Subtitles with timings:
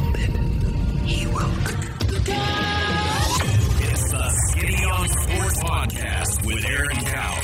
[0.00, 0.30] founded,
[1.04, 1.50] he will.
[3.82, 7.40] It's the Skinny on Sports Podcast with Aaron Cow.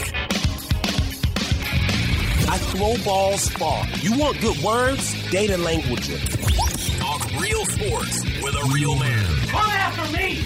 [2.48, 3.84] I throw balls far.
[4.00, 5.14] You want good words?
[5.30, 6.08] Data language.
[6.98, 9.24] Talk real sports with a real man.
[9.48, 10.40] Come after me!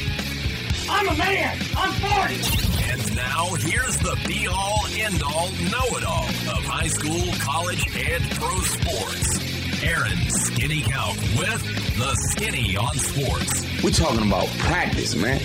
[0.89, 1.59] I'm a man!
[1.77, 2.91] I'm 40!
[2.91, 7.85] And now here's the be all end all know it all of high school, college,
[7.97, 9.50] and pro sports.
[9.83, 11.63] Aaron Skinny Cow with
[11.97, 13.83] the Skinny on Sports.
[13.83, 15.41] We're talking about practice, man.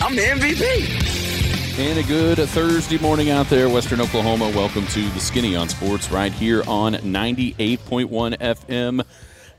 [0.00, 1.78] I'm the MVP.
[1.78, 4.50] And a good Thursday morning out there, Western Oklahoma.
[4.54, 9.04] Welcome to the Skinny on Sports right here on 98.1 FM,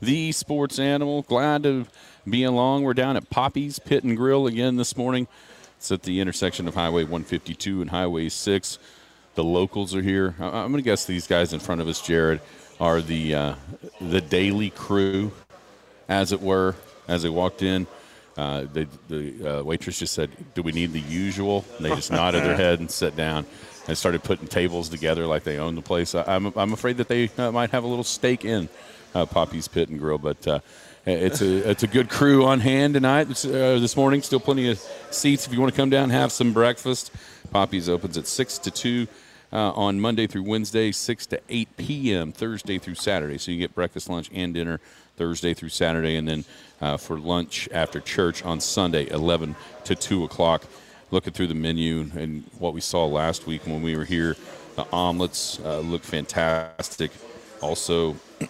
[0.02, 1.22] the sports animal.
[1.22, 1.86] Glad to
[2.28, 2.82] be along.
[2.82, 5.26] We're down at Poppy's Pit and Grill again this morning.
[5.78, 8.78] It's at the intersection of Highway 152 and Highway 6.
[9.36, 10.34] The locals are here.
[10.40, 12.40] I- I'm going to guess these guys in front of us, Jared,
[12.80, 13.54] are the uh,
[14.00, 15.32] the daily crew,
[16.08, 16.74] as it were,
[17.06, 17.86] as they walked in.
[18.36, 22.12] Uh, they, the uh, waitress just said, "Do we need the usual?" And they just
[22.12, 23.46] nodded their head and sat down
[23.88, 26.14] and started putting tables together like they own the place.
[26.14, 28.68] I, I'm, I'm afraid that they uh, might have a little stake in
[29.14, 30.60] uh, Poppy's Pit and Grill, but uh,
[31.06, 33.24] it's a it's a good crew on hand tonight.
[33.24, 34.78] This, uh, this morning, still plenty of
[35.10, 37.10] seats if you want to come down and have some breakfast.
[37.50, 39.06] Poppy's opens at six to two.
[39.50, 43.38] Uh, on Monday through Wednesday, 6 to 8 p.m., Thursday through Saturday.
[43.38, 44.78] So you get breakfast, lunch, and dinner
[45.16, 46.44] Thursday through Saturday, and then
[46.80, 50.64] uh, for lunch after church on Sunday, 11 to 2 o'clock.
[51.10, 54.36] Looking through the menu and what we saw last week when we were here,
[54.76, 57.10] the omelets uh, look fantastic.
[57.62, 58.46] Also, uh,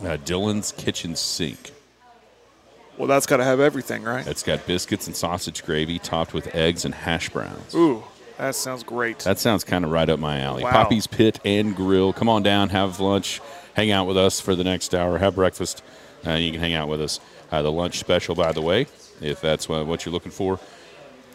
[0.00, 1.72] Dylan's Kitchen Sink.
[2.98, 4.26] Well, that's got to have everything, right?
[4.26, 7.74] It's got biscuits and sausage gravy topped with eggs and hash browns.
[7.74, 8.04] Ooh,
[8.38, 9.20] that sounds great.
[9.20, 10.64] That sounds kind of right up my alley.
[10.64, 10.70] Wow.
[10.70, 12.12] Poppy's Pit and Grill.
[12.12, 13.40] Come on down, have lunch,
[13.74, 15.82] hang out with us for the next hour, have breakfast,
[16.24, 17.20] and you can hang out with us.
[17.50, 18.86] Uh, the lunch special, by the way,
[19.20, 20.58] if that's what what you're looking for,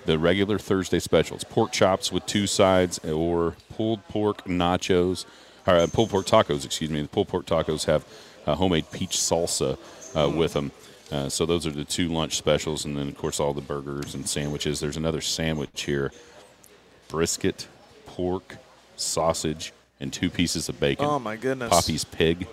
[0.05, 5.25] the regular Thursday specials: pork chops with two sides, or pulled pork nachos,
[5.65, 6.65] or uh, pulled pork tacos.
[6.65, 7.01] Excuse me.
[7.01, 8.05] The pulled pork tacos have
[8.45, 9.77] uh, homemade peach salsa
[10.15, 10.71] uh, with them.
[11.11, 14.13] Uh, so those are the two lunch specials, and then of course all the burgers
[14.13, 14.79] and sandwiches.
[14.79, 16.11] There's another sandwich here:
[17.09, 17.67] brisket,
[18.05, 18.55] pork,
[18.95, 21.05] sausage, and two pieces of bacon.
[21.05, 21.69] Oh, my goodness.
[21.69, 22.47] Poppy's Pig,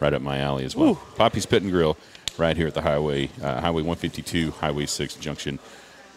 [0.00, 0.96] right up my alley as well.
[1.16, 1.96] Poppy's Pit and Grill,
[2.36, 5.58] right here at the highway, uh, Highway 152, Highway 6 junction,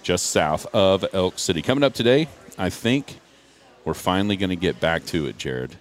[0.04, 1.62] just south of Elk City.
[1.62, 3.20] Coming up today, I think
[3.86, 5.78] we're finally going to get back to it, Jared.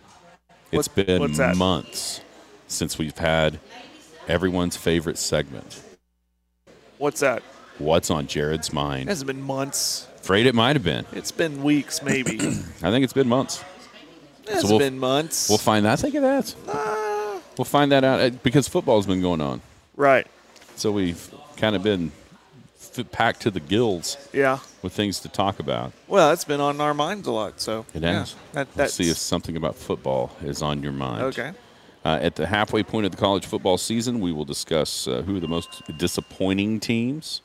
[0.71, 2.21] It's What- been months
[2.69, 3.59] since we've had
[4.29, 5.81] everyone's favorite segment.
[6.99, 7.43] What's that?
[7.79, 9.03] What's on Jared's mind?
[9.03, 10.08] It hasn't been months.
[10.29, 11.07] Afraid it might have been.
[11.13, 12.39] It's been weeks, maybe.
[12.83, 13.65] I think it's been months.
[14.47, 15.49] has we'll- been months.
[15.49, 15.93] We'll find that.
[15.93, 16.55] I think it has.
[16.69, 17.41] Ah.
[17.57, 19.63] We'll find that out uh, because football's been going on.
[19.97, 20.27] right.
[20.77, 22.13] So we've kind of been
[23.11, 24.59] packed to the gills Yeah.
[24.83, 25.95] with things to talk about.
[26.09, 27.59] Well, it's been on our minds a lot.
[27.59, 28.37] So It yeah, has.
[28.53, 31.23] That, that's see if something about football is on your mind.
[31.23, 31.53] okay.
[32.05, 35.39] Uh, at the halfway point of the college football season, we will discuss uh, who
[35.39, 37.41] are the most disappointing teams.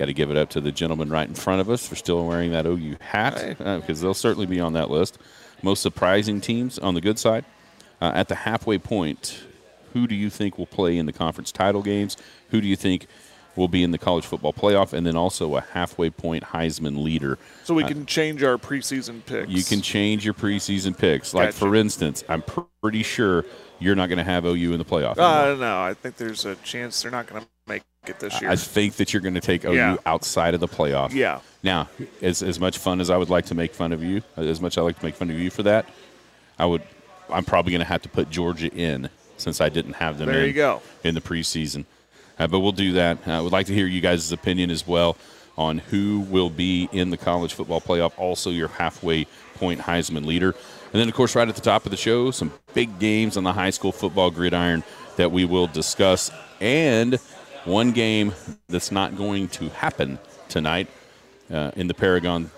[0.00, 2.24] Got to give it up to the gentleman right in front of us for still
[2.26, 3.76] wearing that OU hat Hey.
[3.76, 5.18] because they'll certainly be on that list.
[5.62, 7.44] Most surprising teams on the good side.
[8.00, 9.42] Uh, at the halfway point,
[9.92, 12.16] who do you think will play in the conference title games?
[12.48, 13.08] Who do you think
[13.56, 14.94] will be in the college football playoff?
[14.94, 17.38] And then also a halfway point Heisman leader.
[17.64, 19.48] So we can change our preseason picks.
[19.48, 21.34] Uh, You can change your preseason picks.
[21.34, 21.58] Like, Gotcha.
[21.58, 23.44] for instance, I'm pr- pretty sure
[23.80, 25.18] you're not going to have OU in the playoff.
[25.18, 25.46] Uh, I anymore.
[25.50, 25.82] don't know.
[25.82, 28.50] I think there's a chance they're not going to make it this year.
[28.50, 29.96] I think that you're going to take OU Yeah.
[30.06, 31.12] outside of the playoff.
[31.14, 31.40] yeah.
[31.62, 31.88] Now,
[32.22, 34.78] as, as much fun as I would like to make fun of you, as much
[34.78, 35.86] I like to make fun of you for that,
[36.58, 36.82] I would.
[37.32, 40.40] I'm probably going to have to put Georgia in since I didn't have them There
[40.40, 40.82] in, you go.
[41.04, 41.84] in the preseason.
[42.38, 43.18] Uh, but we'll do that.
[43.28, 45.16] I would like to hear you guys' opinion as well
[45.56, 49.26] on who will be in the college football playoff, also your halfway
[49.56, 50.54] point Heisman leader.
[50.92, 53.44] And then, of course, right at the top of the show, some big games on
[53.44, 54.82] the high school football gridiron
[55.16, 56.30] that we will discuss.
[56.60, 57.18] And
[57.64, 58.32] one game
[58.68, 60.18] that's not going to happen
[60.48, 60.88] tonight
[61.50, 62.50] uh, in the Paragon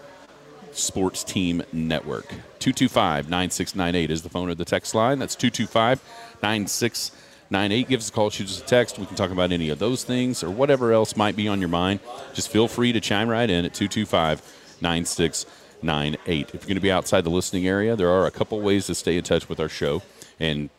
[0.72, 2.26] Sports Team Network.
[2.58, 5.18] 225 9698 is the phone or the text line.
[5.18, 6.00] That's 225
[6.42, 7.88] 9698.
[7.88, 8.98] Give us a call, shoot us a text.
[8.98, 11.68] We can talk about any of those things or whatever else might be on your
[11.68, 12.00] mind.
[12.34, 16.48] Just feel free to chime right in at 225 9698.
[16.48, 18.94] If you're going to be outside the listening area, there are a couple ways to
[18.94, 20.02] stay in touch with our show.
[20.40, 20.70] And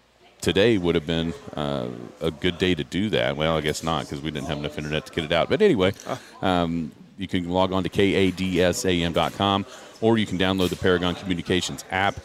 [0.43, 1.87] today would have been uh,
[2.21, 3.35] a good day to do that.
[3.37, 5.49] Well, I guess not because we didn't have enough internet to get it out.
[5.49, 5.93] But anyway,
[6.41, 9.65] um, you can log on to kadsam.com
[10.01, 12.15] or you can download the Paragon Communications app.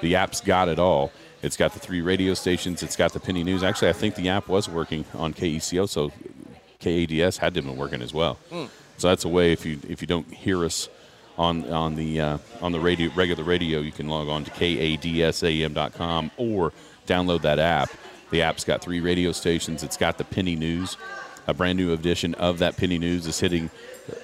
[0.00, 1.12] The app's got it all.
[1.42, 2.82] It's got the three radio stations.
[2.82, 3.62] It's got the Penny News.
[3.62, 6.10] Actually, I think the app was working on KECO, so
[6.80, 8.38] KADS had to have been working as well.
[8.96, 10.88] So that's a way if you if you don't hear us
[11.36, 16.30] on on the uh, on the radio regular radio, you can log on to kadsam.com
[16.38, 16.72] or
[17.06, 17.90] download that app.
[18.30, 19.82] The app's got three radio stations.
[19.82, 20.96] It's got the Penny News.
[21.48, 23.70] A brand new edition of that Penny News is hitting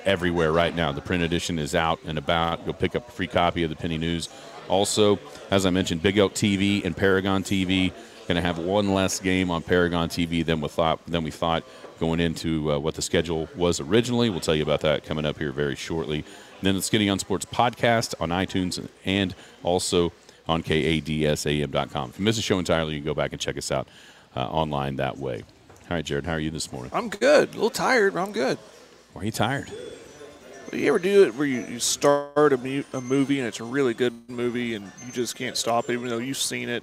[0.05, 0.91] everywhere right now.
[0.91, 2.67] The print edition is out and about.
[2.67, 4.29] Go pick up a free copy of the Penny News.
[4.69, 5.19] Also,
[5.51, 7.93] as I mentioned, Big Elk TV and Paragon TV
[8.27, 11.05] going to have one less game on Paragon TV than we thought.
[11.07, 11.65] Than we thought
[12.01, 14.31] going into uh, what the schedule was originally.
[14.31, 16.19] We'll tell you about that coming up here very shortly.
[16.19, 20.13] And then the Skinny on Sports podcast on iTunes and also
[20.49, 22.11] on kadsam.com.
[22.11, 23.89] If you miss a show entirely, you can go back and check us out
[24.37, 25.43] uh, online that way.
[25.91, 26.91] All right, Jared, how are you this morning?
[26.95, 27.51] I'm good.
[27.51, 28.59] A little tired, but I'm good.
[29.13, 29.71] Why are you tired?
[30.73, 33.65] You ever do it where you, you start a, mu- a movie and it's a
[33.65, 36.83] really good movie and you just can't stop it, even though you've seen it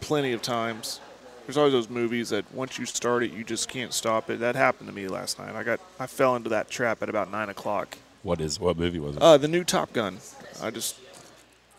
[0.00, 1.00] plenty of times?
[1.46, 4.40] There's always those movies that once you start it, you just can't stop it.
[4.40, 5.54] That happened to me last night.
[5.54, 7.98] I got I fell into that trap at about nine o'clock.
[8.22, 9.22] What is what movie was it?
[9.22, 10.18] Uh, the new Top Gun.
[10.62, 10.96] I just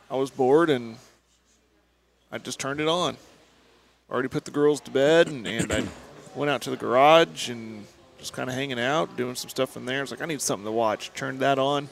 [0.09, 0.97] I was bored and
[2.31, 3.17] I just turned it on.
[4.09, 5.83] Already put the girls to bed and, and I
[6.35, 7.85] went out to the garage and
[8.19, 9.99] just kind of hanging out, doing some stuff in there.
[9.99, 11.11] I was like, I need something to watch.
[11.13, 11.89] Turned that on.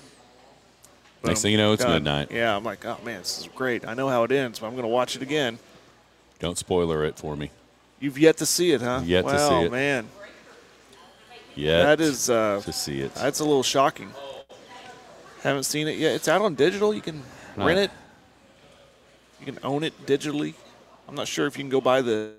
[1.23, 1.43] Next Boom.
[1.43, 1.93] thing you know, it's Done.
[1.93, 2.31] midnight.
[2.31, 3.87] Yeah, I'm like, oh man, this is great.
[3.87, 5.57] I know how it ends, but I'm going to watch it again.
[6.39, 7.49] Don't spoiler it for me.
[7.99, 9.01] You've yet to see it, huh?
[9.05, 9.71] Yet to see it.
[9.71, 10.09] man,
[11.55, 13.15] Yeah, that is uh, to see it.
[13.15, 14.11] that's a little shocking.
[15.41, 16.15] Haven't seen it yet.
[16.15, 16.93] It's out on digital.
[16.93, 17.23] You can
[17.55, 17.91] rent it.
[19.45, 20.53] You can own it digitally.
[21.05, 22.31] I'm not sure if you can go buy the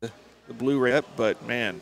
[0.00, 1.80] the Blu-ray, yet, but man,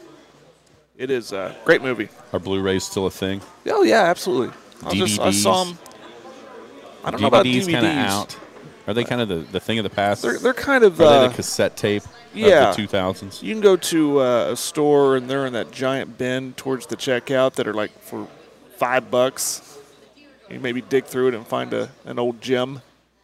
[0.96, 2.08] it is a great movie.
[2.32, 3.42] Are Blu-rays still a thing?
[3.66, 4.56] Oh yeah, absolutely.
[4.82, 5.68] I, just, I saw DVDs?
[5.68, 5.78] them.
[7.04, 7.72] I don't know about DVDs DVDs.
[7.72, 8.38] kind of out.
[8.86, 10.22] Are they kind of the, the thing of the past?
[10.22, 12.70] They're they're kind of Are they uh, the cassette tape yeah.
[12.70, 13.42] of the 2000s?
[13.42, 16.96] You can go to uh, a store and they're in that giant bin towards the
[16.96, 18.26] checkout that are like for
[18.78, 19.78] five bucks.
[20.48, 22.80] You maybe dig through it and find a, an old gem.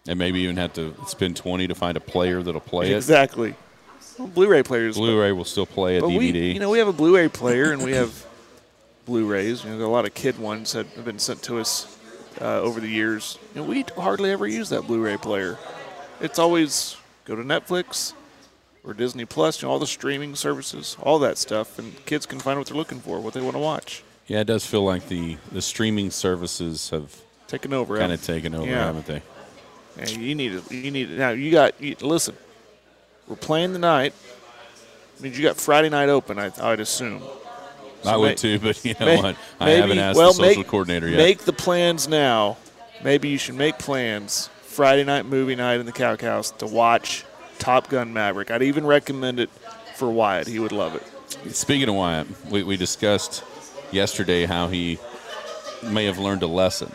[0.08, 2.96] And maybe even have to spend 20 to find a player that'll play it.
[2.96, 3.54] Exactly.
[4.18, 4.96] Well, Blu-ray players.
[4.96, 6.32] Blu-ray will still play a but DVD.
[6.32, 8.26] we, you know, we have a Blu-ray player and we have
[9.06, 9.64] Blu-rays.
[9.64, 11.98] You know, a lot of kid ones that have been sent to us
[12.40, 13.38] uh, over the years.
[13.54, 15.58] You know, we hardly ever use that Blu-ray player.
[16.20, 18.12] It's always go to Netflix
[18.84, 22.38] or Disney Plus, you know, all the streaming services, all that stuff, and kids can
[22.40, 24.02] find what they're looking for, what they want to watch.
[24.26, 27.14] yeah, it does feel like the, the streaming services have
[27.46, 27.98] Taken over.
[27.98, 28.86] kind of taken over, Yeah.
[28.86, 29.22] haven't they?
[29.98, 30.70] Yeah, you need it.
[30.70, 31.30] You need it now.
[31.30, 32.36] You got you, listen.
[33.26, 34.14] We're playing the night.
[35.20, 36.38] Means you got Friday night open.
[36.38, 37.22] I, I'd assume.
[38.04, 39.36] I would may- too, but you know may- what?
[39.58, 41.16] I maybe- haven't asked well, the social make, coordinator yet.
[41.16, 42.56] Make the plans now.
[43.02, 47.24] Maybe you should make plans Friday night movie night in the Cow House to watch
[47.58, 48.50] Top Gun Maverick.
[48.50, 49.50] I'd even recommend it
[49.96, 50.46] for Wyatt.
[50.46, 51.54] He would love it.
[51.54, 53.44] Speaking of Wyatt, we, we discussed
[53.90, 54.98] yesterday how he
[55.82, 56.92] may have learned a lesson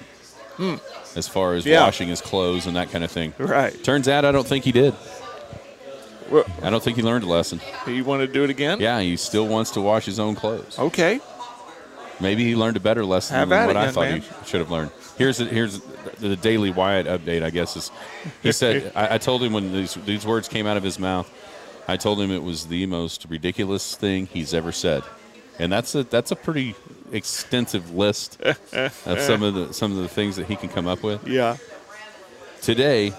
[0.58, 0.76] hmm.
[1.16, 1.66] As far as.
[1.66, 1.84] Yeah.
[1.84, 3.34] washing his clothes and that kind of thing.
[3.38, 3.84] Right.
[3.84, 4.94] Turns out I don't think he did.
[6.30, 7.60] Well, I don't think he learned a lesson.
[7.86, 8.80] He wanted to do it again?
[8.80, 10.80] Yeah, he still wants to wash his own clothes.
[10.80, 11.20] Okay.
[12.20, 14.22] Maybe he learned a better lesson than what I thought man.
[14.22, 14.92] he should have learned.
[15.18, 17.44] Here's the, here's the, the daily Wyatt update.
[17.44, 17.92] I guess is
[18.42, 21.30] he said I, I told him when these these words came out of his mouth.
[21.88, 25.04] I told him it was the most ridiculous thing he's ever said,
[25.60, 26.76] and that's a that's a pretty
[27.14, 31.04] extensive list of some of the some of the things that he can come up
[31.04, 31.26] with.
[31.28, 31.58] Yeah.
[32.62, 33.14] Today,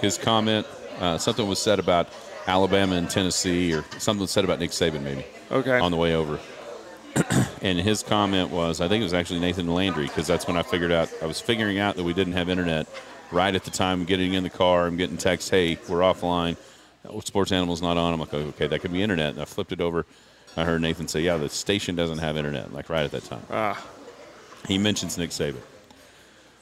[0.00, 0.66] his comment
[1.00, 2.08] uh, something was said about
[2.46, 5.78] Alabama and Tennessee, or something was said about Nick Saban maybe Okay.
[5.78, 6.38] on the way over.
[7.62, 10.62] and his comment was, I think it was actually Nathan Landry, because that's when I
[10.62, 12.86] figured out, I was figuring out that we didn't have internet
[13.30, 16.56] right at the time, getting in the car, I'm getting text, hey, we're offline,
[17.08, 18.12] Oh, Sports Animal's not on.
[18.12, 19.30] I'm like, okay, that could be internet.
[19.32, 20.04] And I flipped it over.
[20.56, 23.42] I heard Nathan say, yeah, the station doesn't have internet, like right at that time.
[23.50, 23.84] Ah.
[24.66, 25.60] He mentions Nick Saban.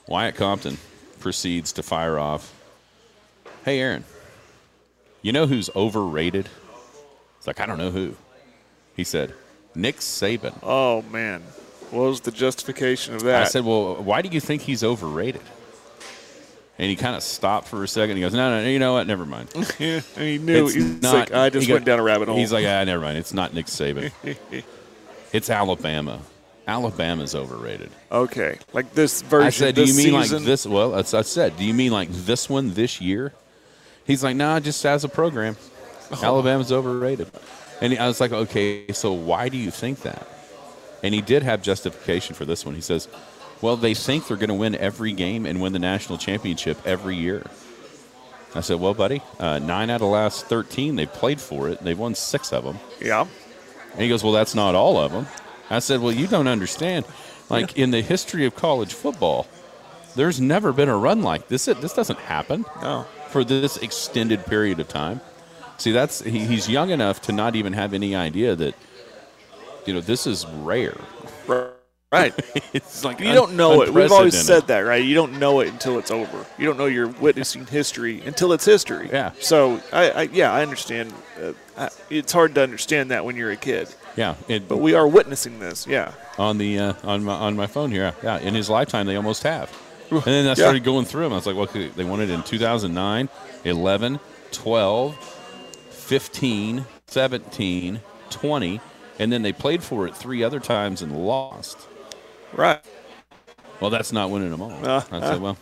[0.07, 0.79] Wyatt Compton
[1.19, 2.53] proceeds to fire off,
[3.65, 4.05] hey, Aaron,
[5.23, 6.49] you know who's overrated?
[7.39, 8.17] It's like, I don't know who.
[8.95, 9.35] He said,
[9.75, 10.55] Nick Saban.
[10.63, 11.43] Oh man.
[11.91, 13.43] What was the justification of that?
[13.43, 15.43] I said, well, why do you think he's overrated?
[16.79, 18.17] And he kind of stopped for a second.
[18.17, 19.07] He goes, no, no, you know what?
[19.07, 19.49] Never mind.
[19.79, 20.67] Yeah, and he knew.
[20.67, 22.37] It's He's not- like, I just went down a rabbit hole.
[22.37, 23.17] He's like, ah, never mind.
[23.19, 24.13] It's not Nick Saban.
[25.33, 26.21] it's Alabama.
[26.69, 27.91] Alabama's overrated.
[28.11, 29.47] okay, like this version.
[29.47, 30.39] I said, do you mean season?
[30.39, 30.67] like this?
[30.67, 33.33] Well, that's, I said, do you mean like this one this year?
[34.05, 35.57] He's like, nah, just as a program.
[36.11, 36.21] Oh.
[36.23, 37.31] Alabama's overrated.
[37.81, 40.27] And I was like, okay, so why do you think that?
[41.05, 42.75] And he did have justification for this one.
[42.75, 43.07] He says,
[43.63, 47.17] well, they think they're going to win every game and win the national championship every
[47.17, 47.45] year.
[48.55, 51.83] I said, well, buddy, uh, nine out of the last 13, they played for it.
[51.83, 52.79] They've won six of them.
[53.01, 53.27] Yeah.
[53.93, 55.27] And he goes, well, that's not all of them.
[55.69, 57.05] I said, well, you don't understand.
[57.51, 59.47] Like in the history of college football,
[60.15, 61.69] there's never been a run like this.
[61.69, 63.05] It, this doesn't happen No.
[63.29, 65.21] for this extended period of time.
[65.79, 68.75] See, that's he, he's young enough to not even have any idea that
[69.85, 70.97] you know this is rare.
[72.21, 72.35] Right.
[72.73, 73.93] It's like You don't know it.
[73.93, 75.03] We've always said that, right?
[75.03, 76.45] You don't know it until it's over.
[76.59, 79.09] You don't know you're witnessing history until it's history.
[79.11, 79.33] Yeah.
[79.41, 81.13] So, I, I yeah, I understand.
[81.43, 84.95] Uh, I, it's hard to understand that when you're a kid, Yeah, it, but we
[84.95, 85.87] are witnessing this.
[85.87, 86.13] Yeah.
[86.39, 88.15] on the uh, on my on my phone here.
[88.23, 89.71] Yeah, in his lifetime, they almost have.
[90.11, 91.33] And then I started going through them.
[91.33, 93.29] I was like, well, they won it in 2009,
[93.65, 94.21] 11,
[94.53, 95.17] 12,
[95.91, 98.81] 15, 17, 20,
[99.19, 101.89] and then they played for it three other times and lost.
[102.57, 102.81] Right.
[103.81, 104.73] Well, that's not winning them all.
[104.73, 105.59] Uh, I said, well,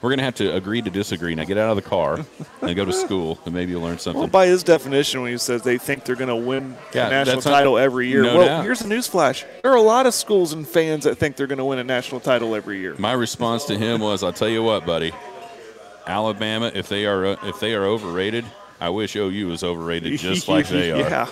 [0.00, 1.34] we're going to have to agree to disagree.
[1.34, 2.20] Now get out of the car
[2.62, 4.20] and go to school, and maybe you'll learn something.
[4.20, 7.10] Well, by his definition, when he says they think they're going to win Yeah, a
[7.10, 8.64] national not- title every year, no well, doubt.
[8.64, 11.58] here's a newsflash: there are a lot of schools and fans that think they're going
[11.58, 12.94] to win a national title every year.
[12.98, 15.12] My response to him was, "I'll tell you what, buddy.
[16.06, 18.44] Alabama, if they are if they are overrated,
[18.80, 21.28] I wish OU was overrated just like they are." yeah.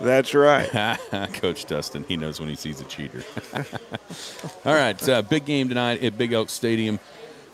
[0.00, 0.68] That's right.
[1.34, 3.22] Coach Dustin, he knows when he sees a cheater.
[4.64, 7.00] All right, uh, big game tonight at Big Elk Stadium.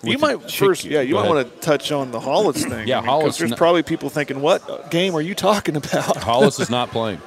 [0.02, 2.86] You might Chick- first, yeah, you might want to touch on the Hollis thing.
[2.86, 6.60] Yeah, 'cause Hollis There's n- probably people thinking, "What game are you talking about?" Hollis
[6.60, 7.22] is not playing.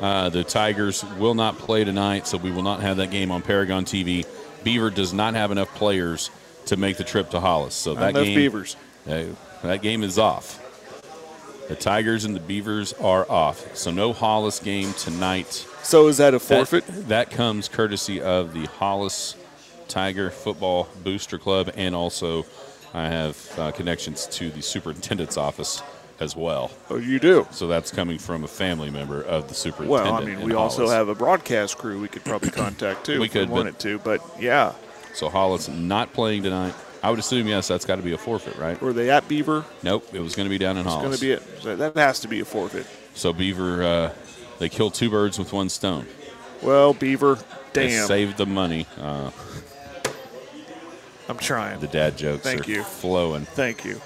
[0.00, 3.42] Uh, the Tigers will not play tonight, so we will not have that game on
[3.42, 4.24] Paragon TV.
[4.62, 6.30] Beaver does not have enough players
[6.66, 8.76] to make the trip to Hollis, so that game Beavers.
[9.08, 9.24] uh,
[9.64, 10.59] that game is off.
[11.70, 15.64] The Tigers and the Beavers are off, so no Hollis game tonight.
[15.84, 16.84] So is that a That- forfeit?
[17.06, 19.36] That, comes courtesy of the Hollis
[19.86, 22.44] Tiger Football Booster Club, and also
[22.92, 25.80] I have uh, connections to the superintendent's office
[26.18, 26.72] as well.
[26.90, 27.46] oh, you do.
[27.52, 30.04] So that's coming from a family member of the superintendent.
[30.12, 33.26] Well, I mean, we also have a broadcast crew we could probably contact too We
[33.26, 34.00] if could, we but- to.
[34.00, 34.72] But yeah,
[35.14, 36.74] So Hollis not playing tonight.
[37.02, 38.80] I would assume yes, that's got to be a forfeit, right?
[38.80, 39.64] were they at Beaver?
[39.82, 41.04] Nope, it was going to be down in It's Hollis.
[41.06, 41.62] going to be it.
[41.62, 42.86] So that has to be a forfeit.
[43.14, 44.12] So Beaver, uh,
[44.58, 46.06] they killed two birds with one stone.
[46.62, 47.38] Well, Beaver,
[47.72, 48.86] They damn, saved the money.
[48.98, 49.30] Uh,
[51.28, 51.80] I'm trying.
[51.80, 52.82] the dad jokes Thank are you.
[52.82, 53.44] flowing.
[53.44, 54.00] Thank you.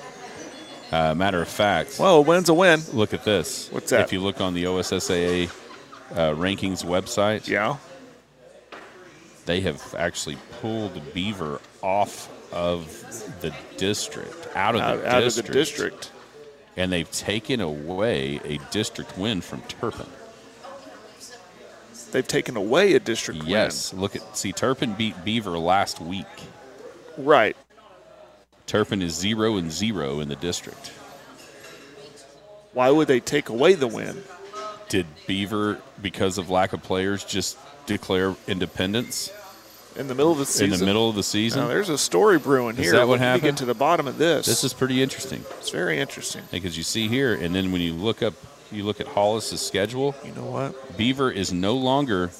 [0.92, 2.80] Uh, matter of fact, Well, a win's a win.
[2.92, 3.68] look at this.
[3.72, 4.02] What's that?
[4.02, 5.48] If you look on the OSSAA
[6.12, 7.76] uh, rankings website, Yeah.
[9.46, 12.86] they have actually pulled Beaver off of
[13.40, 16.12] the district, out of Out, the out of district, the district.
[16.76, 20.06] and they've taken away a district win from Turpin.
[22.12, 23.50] They've taken away a district win.
[23.50, 26.26] Yes, look at see Turpin beat Beaver last week.
[27.18, 27.56] Right.
[28.66, 30.92] Turpin is zero and zero in the district.
[32.72, 34.22] Why would they take away the win?
[34.88, 39.32] Did Beaver, because of lack of players, just declare independence
[39.96, 40.72] In the middle of the season.
[40.74, 41.62] in the middle of the season?
[41.62, 42.92] Now, there's a story brewing Is here.
[42.92, 43.42] that what happened?
[43.42, 44.44] get to the bottom of this.
[44.46, 46.42] this is pretty interesting it's very interesting.
[46.50, 48.34] because you see here, and then when you look up,
[48.72, 50.14] you look at Hollis's schedule.
[50.24, 50.96] You know what?
[50.96, 52.30] Beaver is no longer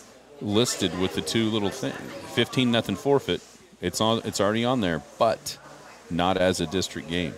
[0.40, 1.94] listed with the two little things.
[2.34, 3.40] Fifteen nothing forfeit.
[3.80, 4.22] It's on.
[4.24, 5.58] It's already on there, but
[6.10, 7.34] not as a district game.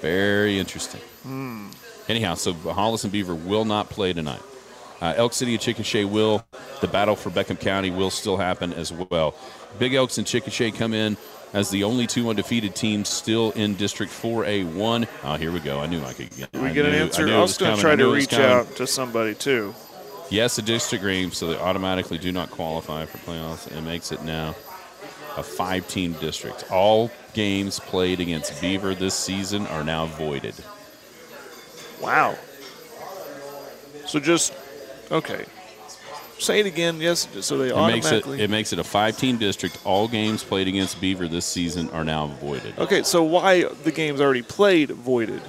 [0.00, 1.00] Very interesting.
[1.22, 1.68] Hmm.
[2.08, 4.40] Anyhow, so Hollis and Beaver will not play tonight.
[5.00, 6.44] Uh, Elk City and Chickasha will.
[6.80, 9.34] The battle for Beckham County will still happen as well.
[9.78, 11.16] Big Elks and Chickasha come in
[11.52, 15.08] as the only two undefeated teams still in District 4A1.
[15.24, 15.80] Oh, here we go.
[15.80, 16.52] I knew I could get.
[16.52, 17.26] We I get an answer?
[17.26, 19.74] knew it I was going to try to reach out to somebody too.
[20.30, 23.66] Yes, a district game, so they automatically do not qualify for playoffs.
[23.76, 24.54] It makes it now
[25.36, 26.70] a five team district.
[26.70, 30.54] All games played against Beaver this season are now voided.
[32.00, 32.36] Wow.
[34.06, 34.54] So just
[35.10, 35.44] okay.
[36.38, 37.00] Say it again.
[37.02, 37.28] Yes.
[37.42, 38.40] So they It makes it automatically.
[38.40, 39.78] it makes it a five team district.
[39.84, 42.78] All games played against Beaver this season are now voided.
[42.78, 43.02] okay.
[43.02, 45.42] So why the game's already played voided?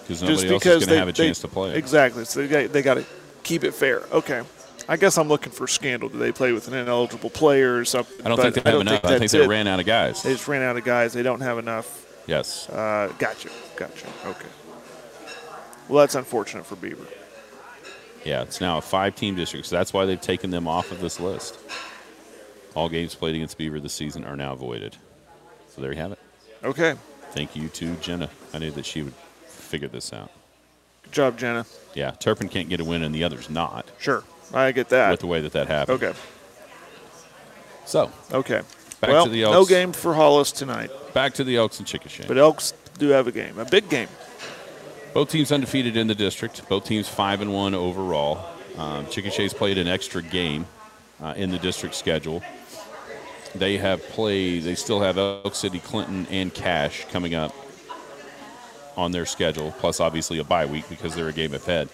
[0.00, 1.76] Because just nobody else because is going to have a they- chance to play.
[1.76, 2.24] Exactly.
[2.24, 3.04] So they got, they got to
[3.44, 4.02] keep it fair.
[4.12, 4.42] Okay.
[4.88, 6.08] I guess I'm looking for scandal.
[6.08, 8.26] Do they play with an ineligible player or something?
[8.26, 9.04] I don't think they have enough.
[9.04, 9.48] I think they it.
[9.48, 10.24] ran out of guys.
[10.24, 11.12] They just ran out of guys.
[11.12, 12.04] They don't have enough.
[12.26, 12.68] Yes.
[12.68, 13.48] Uh, gotcha.
[13.76, 14.06] Gotcha.
[14.26, 14.46] Okay.
[15.88, 17.06] Well, that's unfortunate for Beaver.
[18.24, 21.00] Yeah, it's now a five team district, so that's why they've taken them off of
[21.00, 21.58] this list.
[22.74, 24.96] All games played against Beaver this season are now voided.
[25.68, 26.18] So there you have it.
[26.64, 26.94] Okay.
[27.32, 28.30] Thank you to Jenna.
[28.54, 29.14] I knew that she would
[29.46, 30.30] figure this out.
[31.04, 31.66] Good job, Jenna.
[31.94, 34.22] Yeah, Turpin can't get a win and the others not Sure.
[34.54, 35.10] I get that.
[35.10, 36.02] with the way that that happened.
[36.02, 36.16] Okay.
[37.84, 38.62] So, Okay.
[39.00, 39.54] Back well, to the Elks.
[39.54, 42.28] no game for Hollis tonight, Back to the Elks and Chickasha.
[42.28, 44.06] but Elks do have a game, a big game.
[45.14, 46.66] Both teams undefeated in the district.
[46.68, 48.46] Both teams five and one overall.
[48.78, 50.66] Um, Chickasha's played an extra game
[51.20, 52.42] uh, in the district schedule.
[53.54, 54.62] They have played.
[54.62, 57.54] They still have Elk City, Clinton, and Cache coming up
[58.96, 59.72] on their schedule.
[59.78, 61.90] Plus, obviously, a bye week because they're a game ahead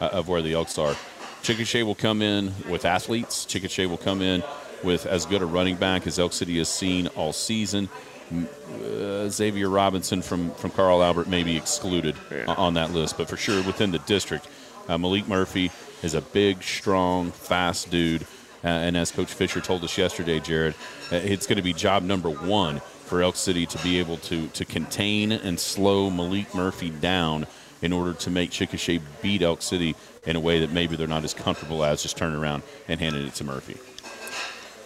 [0.00, 0.96] uh, of where the Elks are.
[1.42, 3.46] Chickasha will come in with athletes.
[3.46, 4.42] Chickasha will come in
[4.82, 7.88] with as good a running back as Elk City has seen all season.
[8.32, 12.46] Uh, Xavier Robinson from, from Carl Albert may be excluded Yeah.
[12.48, 14.48] on that list, but for sure within the district,
[14.88, 15.70] uh, Malik Murphy
[16.02, 18.22] is a big, strong, fast dude.
[18.64, 20.74] Uh, and as Coach Fisher told us yesterday, Jared,
[21.12, 24.48] uh, it's going to be job number one for Elk City to be able to,
[24.48, 27.46] to contain and slow Malik Murphy down
[27.82, 31.22] in order to make Chickasha beat Elk City in a way that maybe they're not
[31.22, 33.76] as comfortable as just turning around and handing it to Murphy.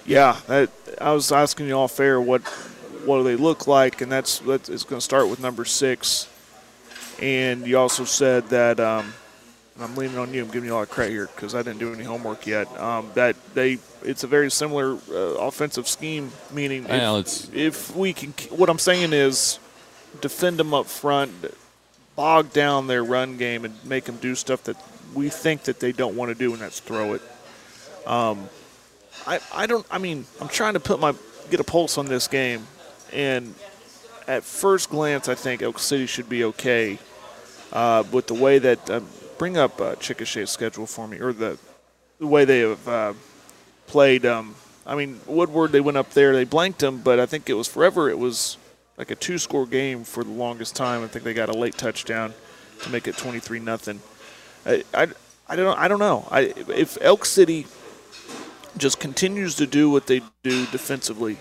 [0.05, 0.71] Yeah, that,
[1.01, 2.43] I was asking you all fair what
[3.04, 6.28] what do they look like, and that's, that's it's going to start with number six.
[7.21, 9.12] And you also said that um,
[9.78, 10.42] I'm leaning on you.
[10.42, 12.66] I'm giving you a lot of credit here because I didn't do any homework yet.
[12.80, 18.12] Um, that they it's a very similar uh, offensive scheme, meaning Well, it's- if we
[18.14, 18.33] can.
[18.50, 19.59] What I'm saying is
[20.23, 21.33] defend them up front,
[22.16, 24.76] bog down their run game, and make them do stuff that
[25.12, 27.23] we think that they don't want to do, and that's throw it.
[29.26, 31.14] I, I don't I mean I'm trying to put my
[31.50, 32.66] get a pulse on this game
[33.12, 33.55] and
[34.26, 36.99] at first glance I think Elk City should be okay
[37.73, 39.00] uh, with the way that uh,
[39.38, 41.59] bring up uh, Chickasha's schedule for me or the
[42.19, 43.12] the way they have uh,
[43.87, 44.55] played um,
[44.87, 47.69] I mean Woodward they went up there they blanked them but I think it was
[47.69, 48.57] forever it was
[48.97, 51.76] like a two score game for the longest time I think they got a late
[51.76, 52.35] touchdown
[52.83, 54.00] to make it 23 nothing
[54.67, 55.09] I, I,
[55.49, 57.67] I don't I don't know I if Elk City
[58.76, 61.38] just continues to do what they do defensively.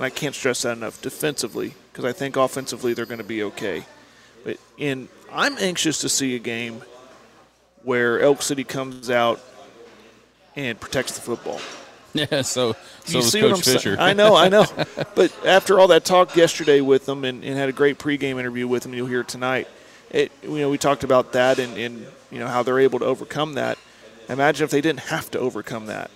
[0.00, 3.42] And I can't stress that enough defensively because I think offensively they're going to be
[3.42, 3.84] okay.
[4.44, 6.82] But in I'm anxious to see a game
[7.82, 9.42] where Elk City comes out
[10.56, 11.60] and protects the football.
[12.12, 13.94] Yeah, so so you see Coach what I'm Fisher.
[13.94, 13.98] saying?
[14.00, 14.66] I know, I know.
[15.14, 18.66] but after all that talk yesterday with them and, and had a great pregame interview
[18.66, 19.68] with them, you'll hear tonight.
[20.10, 23.04] It you know we talked about that and, and you know how they're able to
[23.04, 23.78] overcome that.
[24.28, 26.10] Imagine if they didn't have to overcome that.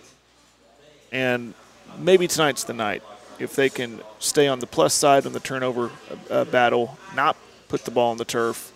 [1.12, 1.54] And
[1.96, 3.04] maybe tonight's the night
[3.40, 5.90] if they can stay on the plus side on the turnover
[6.30, 7.36] uh, battle, not
[7.68, 8.72] put the ball on the turf.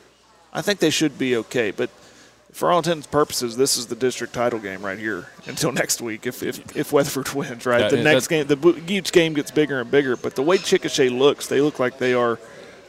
[0.53, 1.71] I think they should be okay.
[1.71, 1.91] But
[2.53, 6.01] for all intents and purposes, this is the district title game right here until next
[6.01, 6.27] week.
[6.27, 7.91] If if, if Weatherford wins, right?
[7.91, 10.17] The next game, the each game gets bigger and bigger.
[10.17, 12.39] But the way Chickasha looks, they look like they are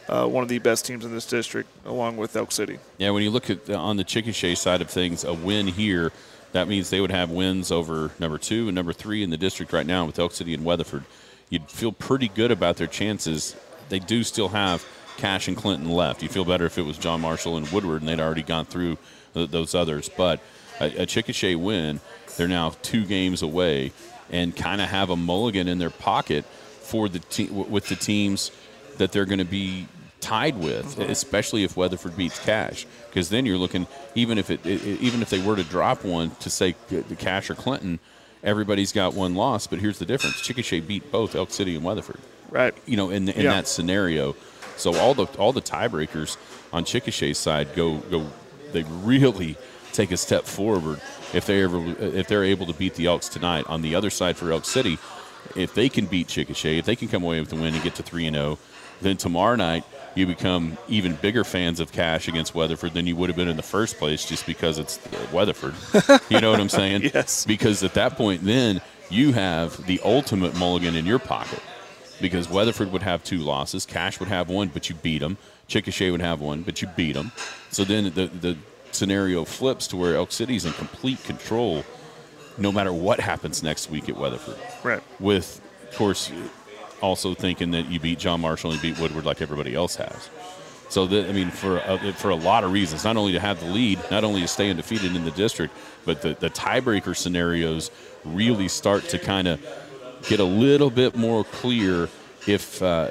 [0.07, 2.79] uh, one of the best teams in this district, along with Elk City.
[2.97, 6.11] Yeah, when you look at uh, on the Chickasha side of things, a win here,
[6.51, 9.71] that means they would have wins over number two and number three in the district
[9.71, 11.03] right now with Elk City and Weatherford.
[11.49, 13.55] You'd feel pretty good about their chances.
[13.89, 14.85] They do still have
[15.17, 16.21] Cache and Clinton left.
[16.21, 18.97] You feel better if it was John Marshall and Woodward, and they'd already gone through
[19.33, 20.09] th- those others.
[20.09, 20.39] But
[20.79, 21.99] a, a Chickasha win,
[22.37, 23.91] they're now two games away,
[24.31, 27.95] and kind of have a mulligan in their pocket for the te- w- with the
[27.95, 28.51] teams
[28.97, 29.87] that they're going to be
[30.21, 34.83] tied with, especially if Weatherford beats Cache, because then you're looking even if it, it
[35.01, 37.99] even if they were to drop one to say the Cache or Clinton,
[38.43, 39.67] everybody's got one loss.
[39.67, 42.19] But here's the difference: Chickasha beat both Elk City and Weatherford.
[42.49, 42.73] Right.
[42.85, 43.51] You know, in in Yeah.
[43.51, 44.35] that scenario,
[44.77, 46.37] so all the all the tiebreakers
[46.73, 48.27] on Chickasha's side go go
[48.71, 49.55] they really
[49.91, 51.01] take a step forward
[51.33, 53.65] if they ever if they're able to beat the Elks tonight.
[53.67, 54.97] On the other side for Elk City,
[55.55, 57.95] if they can beat Chickasha, if they can come away with the win and get
[57.95, 58.57] to three and zero,
[59.01, 59.83] then tomorrow night
[60.19, 63.57] you become even bigger fans of Cache against Weatherford than you would have been in
[63.57, 64.99] the first place, just because it's
[65.31, 65.73] Weatherford.
[66.29, 67.01] you know what I'm saying?
[67.13, 67.45] Yes.
[67.45, 71.61] Because at that point, then you have the ultimate mulligan in your pocket.
[72.21, 75.37] Because Weatherford would have two losses, Cache would have one, but you beat them.
[75.69, 77.31] Chickasha would have one, but you beat them.
[77.71, 78.57] So then the the
[78.91, 81.85] scenario flips to where Elk City's in complete control,
[82.57, 85.01] no matter what happens next week at Weatherford Right.
[85.19, 86.29] with, of course,
[87.01, 90.29] also thinking that you beat John Marshall and you beat Woodward like everybody else has.
[90.89, 93.59] So that I mean, for a, for a lot of reasons, not only to have
[93.59, 95.73] the lead, not only to stay undefeated in the district,
[96.05, 97.91] but the, the tiebreaker scenarios
[98.25, 99.61] really start to kind of
[100.27, 102.09] get a little bit more clear
[102.47, 103.09] if uh,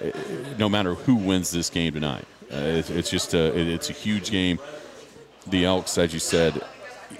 [0.59, 2.24] no matter who wins this game tonight.
[2.53, 4.59] Uh, it's, it's just a it- it's a huge game.
[5.46, 6.61] The Elks, as you said,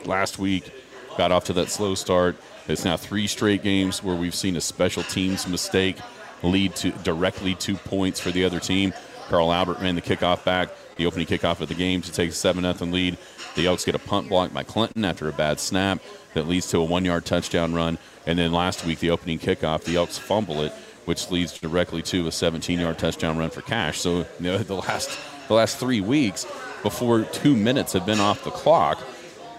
[0.05, 0.71] last week
[1.17, 2.37] got off to that slow start.
[2.67, 5.97] It's now three straight games where we've seen a special teams mistake
[6.43, 8.93] lead to directly two points for the other team.
[9.29, 12.33] Carl Albert ran the kickoff back, the opening kickoff of the game to take a
[12.33, 13.19] 7 0 lead.
[13.55, 16.01] The Elks get a punt block by Clinton after a bad snap
[16.35, 17.99] that leads to a one yard touchdown run.
[18.27, 20.73] And then last week, the opening kickoff, the Elks fumble it.
[21.05, 23.99] which leads directly to a 17-yard touchdown run for Cache.
[23.99, 26.47] So you know the last the last three weeks,
[26.83, 29.03] before two minutes have been off the clock,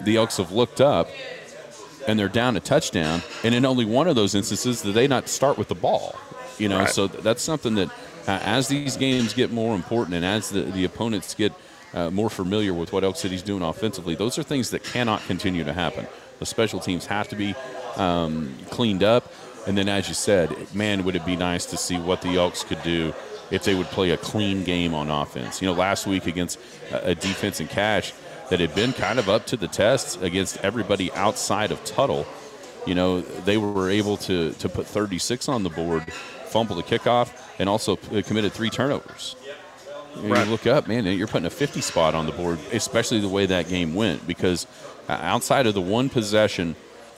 [0.00, 1.08] the Elks have looked up
[2.06, 5.28] and they're down a touchdown, and in only one of those instances did they not
[5.28, 6.14] start with the ball.
[6.60, 6.88] You know, Right.
[6.88, 7.88] so th- that's something that
[8.28, 11.52] uh, as these games get more important and as the, the opponents get
[11.94, 15.64] uh, more familiar with what Elk City's doing offensively, those are things that cannot continue
[15.64, 16.06] to happen.
[16.38, 17.54] The special teams have to be
[17.96, 19.32] um, cleaned up,
[19.66, 22.62] and then as you said, man, would it be nice to see what the Elks
[22.62, 23.12] could do
[23.50, 25.60] if they would play a clean game on offense.
[25.60, 26.58] You know, last week against
[26.92, 28.12] a, a defense in Cache
[28.48, 32.26] that had been kind of up to the test against everybody outside of Tuttle.
[32.86, 36.04] You know, they were able to to put 36 on the board,
[36.50, 39.36] fumble the kickoff, and also uh, committed three turnovers.
[40.16, 40.44] You, Right.
[40.44, 43.46] you look up, man, you're putting a 50 spot on the board, especially the way
[43.46, 44.66] that game went, because
[45.08, 46.74] uh, outside of the one possession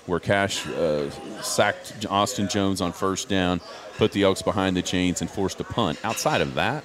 [0.06, 1.08] where Cache uh,
[1.42, 3.60] sacked Austin Jones on first down,
[3.96, 6.84] put the Elks behind the chains, and forced a punt, outside of that,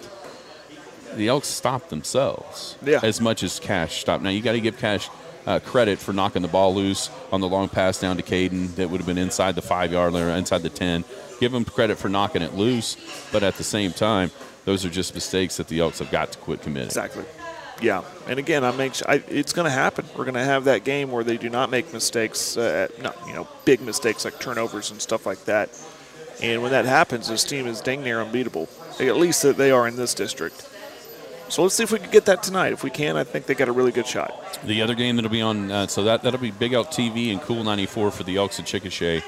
[1.15, 2.99] the Elks stopped themselves Yeah.
[3.03, 4.23] as much as Cache stopped.
[4.23, 5.09] Now, you got to give Cache
[5.47, 8.89] uh, credit for knocking the ball loose on the long pass down to Caden that
[8.89, 11.05] would have been inside the five yard line inside the 10.
[11.39, 12.97] Give him credit for knocking it loose,
[13.31, 14.29] but at the same time,
[14.65, 16.87] those are just mistakes that the Elks have got to quit committing.
[16.87, 17.23] Exactly.
[17.79, 20.05] Yeah, and again, I make I, it's going to happen.
[20.17, 23.33] We're going to have that game where they do not make mistakes, uh, not you
[23.33, 25.69] know big mistakes like turnovers and stuff like that.
[26.41, 28.67] And when that happens, this team is dang near unbeatable.
[28.99, 30.67] At least that they are in this district.
[31.49, 32.73] So let's see if we can get that tonight.
[32.73, 34.59] If we can, I think they got a really good shot.
[34.65, 37.41] The other game that'll be on, uh, so that that'll be Big Elk TV and
[37.41, 39.23] Cool 94 for the Elks of Chickasha.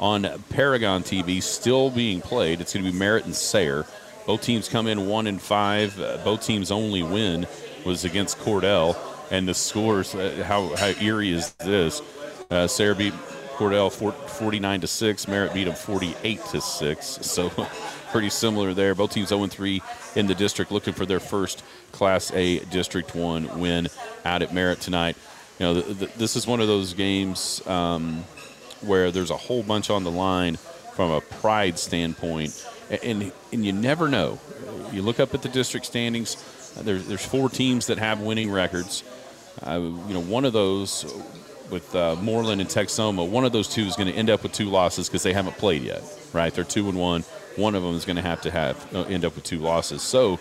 [0.00, 2.60] On Paragon TV, still being played.
[2.60, 3.86] It's going to be Merritt and Sayre.
[4.26, 5.98] Both teams come in one and five.
[6.00, 7.46] Uh, both teams' only win
[7.84, 8.96] was against Cordell,
[9.30, 10.14] and the scores.
[10.14, 12.00] Uh, how how eerie is this?
[12.50, 13.12] Uh, beat
[13.56, 15.28] Cordell 49 to six.
[15.28, 17.18] Merritt beat them 48 to six.
[17.22, 17.50] So
[18.10, 18.94] pretty similar there.
[18.94, 19.82] Both teams 0 3
[20.16, 23.88] in the district, looking for their first Class A District One win
[24.24, 25.16] out at Merritt tonight.
[25.58, 28.24] You know, th- th- this is one of those games um,
[28.80, 30.56] where there's a whole bunch on the line
[30.94, 32.66] from a pride standpoint,
[33.02, 34.38] and and you never know.
[34.92, 36.36] You look up at the district standings.
[36.80, 39.04] There's there's four teams that have winning records.
[39.62, 41.04] Uh, you know, one of those
[41.70, 44.52] with uh, Mooreland and Texhoma, one of those two is going to end up with
[44.52, 46.52] two losses because they haven't played yet, right?
[46.52, 47.24] They're two and one.
[47.56, 50.02] One of them is going to have to have uh, end up with two losses.
[50.02, 50.38] So,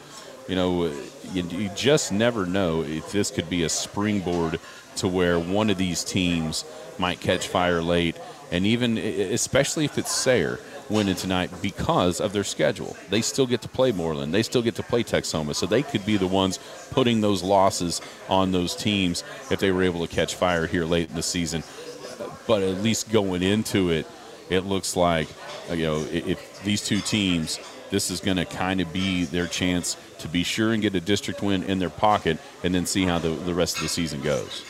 [0.48, 0.86] you know,
[1.32, 4.60] you, you just never know if this could be a springboard
[4.98, 6.66] to where one of these teams
[6.98, 8.16] might catch fire late,
[8.52, 12.96] and even especially if it's Sayre winning tonight because of their schedule.
[13.10, 14.32] They still get to play Mooreland.
[14.32, 15.56] They still get to play Texhoma.
[15.56, 16.60] So they could be the ones
[16.92, 21.10] putting those losses on those teams if they were able to catch fire here late
[21.10, 21.64] in the season.
[22.48, 24.06] But at least going into it,
[24.50, 25.28] it looks like,
[25.70, 29.48] uh, you know, if these two teams, this is going to kind of be their
[29.48, 33.04] chance to be sure and get a district win in their pocket and then see
[33.04, 34.64] how the, the rest of the season goes.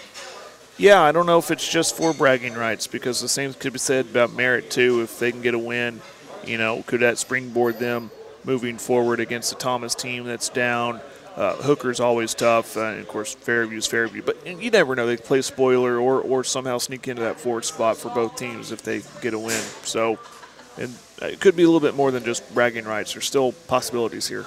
[0.77, 3.79] Yeah, I don't know if it's just for bragging rights because the same could be
[3.79, 5.01] said about Merritt too.
[5.01, 6.01] If they can get a win,
[6.45, 8.09] you know, could that springboard them
[8.43, 10.99] moving forward against the Thomas team that's down?
[11.35, 14.21] Uh, Hooker's always tough, uh, and of course Fairview's Fairview.
[14.21, 17.97] But you never know; they play spoiler or or somehow sneak into that fourth spot
[17.97, 19.61] for both teams if they get a win.
[19.83, 20.19] So,
[20.77, 20.93] and
[21.23, 23.13] it could be a little bit more than just bragging rights.
[23.13, 24.45] There's still possibilities here.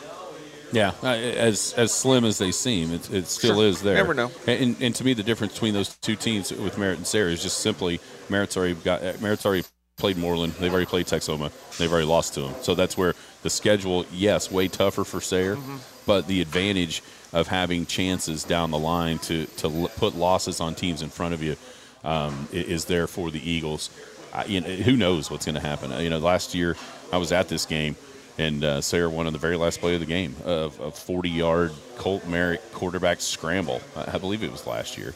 [0.72, 3.64] Yeah, as as slim as they seem, it, it still Sure.
[3.66, 3.94] is there.
[3.94, 4.30] Never know.
[4.46, 7.42] And, and to me, the difference between those two teams with Merritt and Sayre is
[7.42, 9.64] just simply Merritt's already got uh, Merritt's already
[9.96, 10.56] played Mooreland.
[10.58, 11.50] They've already played Texhoma.
[11.78, 12.54] They've already lost to them.
[12.62, 15.76] So that's where the schedule, yes, way tougher for Sayre, Mm-hmm.
[16.06, 20.74] But the advantage of having chances down the line to to l- put losses on
[20.74, 21.56] teams in front of you
[22.04, 23.90] um, is there for the Eagles.
[24.32, 25.92] I, you know, who knows what's going to happen?
[25.92, 26.76] Uh, You know, last year
[27.12, 27.96] I was at this game,
[28.38, 31.72] and uh, Sayre won on the very last play of the game of a 40-yard
[31.96, 33.80] Colt Merritt quarterback scramble.
[33.96, 35.14] I I believe it was last year.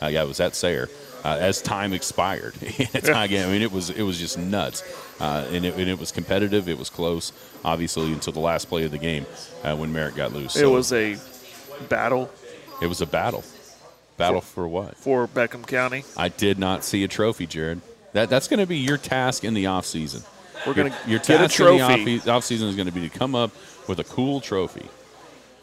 [0.00, 0.88] Uh, yeah, it was at Sayre.
[1.24, 4.82] Uh, as time expired, It's not- I mean, it was it was just nuts,
[5.20, 6.68] uh, and, it, and it was competitive.
[6.68, 7.32] It was close,
[7.64, 9.26] obviously, until the last play of the game
[9.62, 10.56] uh, when Merritt got loose.
[10.56, 11.16] It So was a
[11.88, 12.30] battle
[12.80, 13.44] it was a battle.
[14.16, 14.96] Battle for what?
[14.96, 16.04] for Beckham County.
[16.16, 17.80] I did not see a trophy, Jared.
[18.12, 20.22] That that's going to be your task in the off season.
[20.66, 23.08] We're going to your get a task in the off season is going to be
[23.08, 23.52] to come up
[23.88, 24.86] with a cool trophy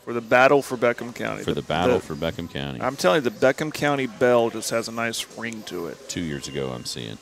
[0.04, 1.44] for the battle for Beckham County.
[1.44, 2.82] for the battle for Beckham County.
[2.82, 6.10] I'm telling you, the Beckham County bell just has a nice ring to it.
[6.10, 7.18] Two years ago, I'm seeing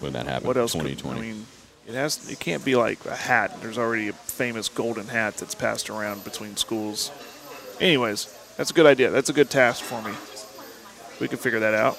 [0.00, 0.46] when that happened.
[0.48, 0.72] What else?
[0.72, 1.18] could- 2020.
[1.18, 1.46] I mean,
[1.90, 2.30] it has.
[2.30, 3.60] It can't be like a hat.
[3.60, 7.10] There's already a famous golden hat that's passed around between schools.
[7.80, 8.26] Anyways,
[8.56, 9.10] that's a good idea.
[9.10, 10.12] That's a good task for me.
[11.20, 11.98] We can figure that out.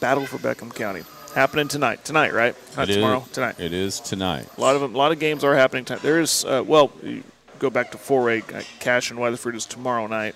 [0.00, 1.04] Battle for Beckham County.
[1.34, 2.04] happening tonight.
[2.04, 2.56] Tonight, right?
[2.76, 3.24] Not It is- tomorrow.
[3.32, 3.60] Tonight.
[3.60, 4.46] It is tonight.
[4.56, 6.02] A lot of them, a lot of games are happening tonight.
[6.02, 7.22] There is, uh, well, you
[7.60, 8.42] go back to 4A.
[8.52, 10.34] uh, Cache and Weatherford is tomorrow night.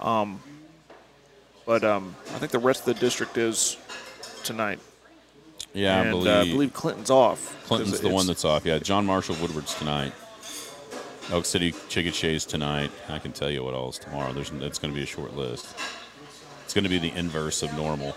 [0.00, 0.40] Um,
[1.66, 3.76] but um, I think the rest of the district is
[4.44, 4.78] tonight.
[5.74, 7.56] Yeah, and I believe, uh, I believe Clinton's off.
[7.66, 8.66] Clinton's the one that's off.
[8.66, 10.12] Yeah, John Marshall Woodward's tonight.
[11.30, 12.90] Elk City Chickasha's tonight.
[13.08, 14.32] I can tell you what all is tomorrow.
[14.32, 15.74] There's it's going to be a short list.
[16.64, 18.14] It's going to be the inverse of normal.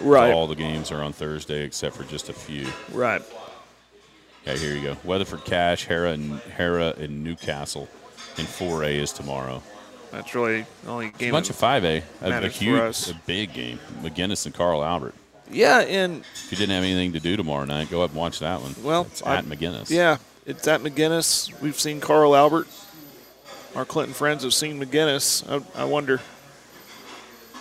[0.00, 0.32] right.
[0.32, 2.66] All the games are on Thursday except for just a few.
[2.92, 3.22] Right.
[4.46, 4.96] Okay, here you go.
[5.04, 7.88] Weatherford Cache, Harrah, and Harrah, and Newcastle,
[8.38, 9.62] and 4A is tomorrow.
[10.10, 11.28] That's really the only game.
[11.28, 13.10] A bunch of 5A, a, a huge, us.
[13.10, 13.78] a big game.
[14.02, 15.14] McGuinness and Carl Albert.
[15.50, 18.38] Yeah, and If you didn't have anything to do tomorrow night, go up and watch
[18.40, 18.74] that one.
[18.82, 19.90] Well, it's I- at McGuinness.
[19.90, 21.60] yeah, it's at McGuinness.
[21.60, 22.68] We've seen Carl Albert.
[23.74, 25.44] Our Clinton friends have seen McGuinness.
[25.76, 26.20] I, I wonder.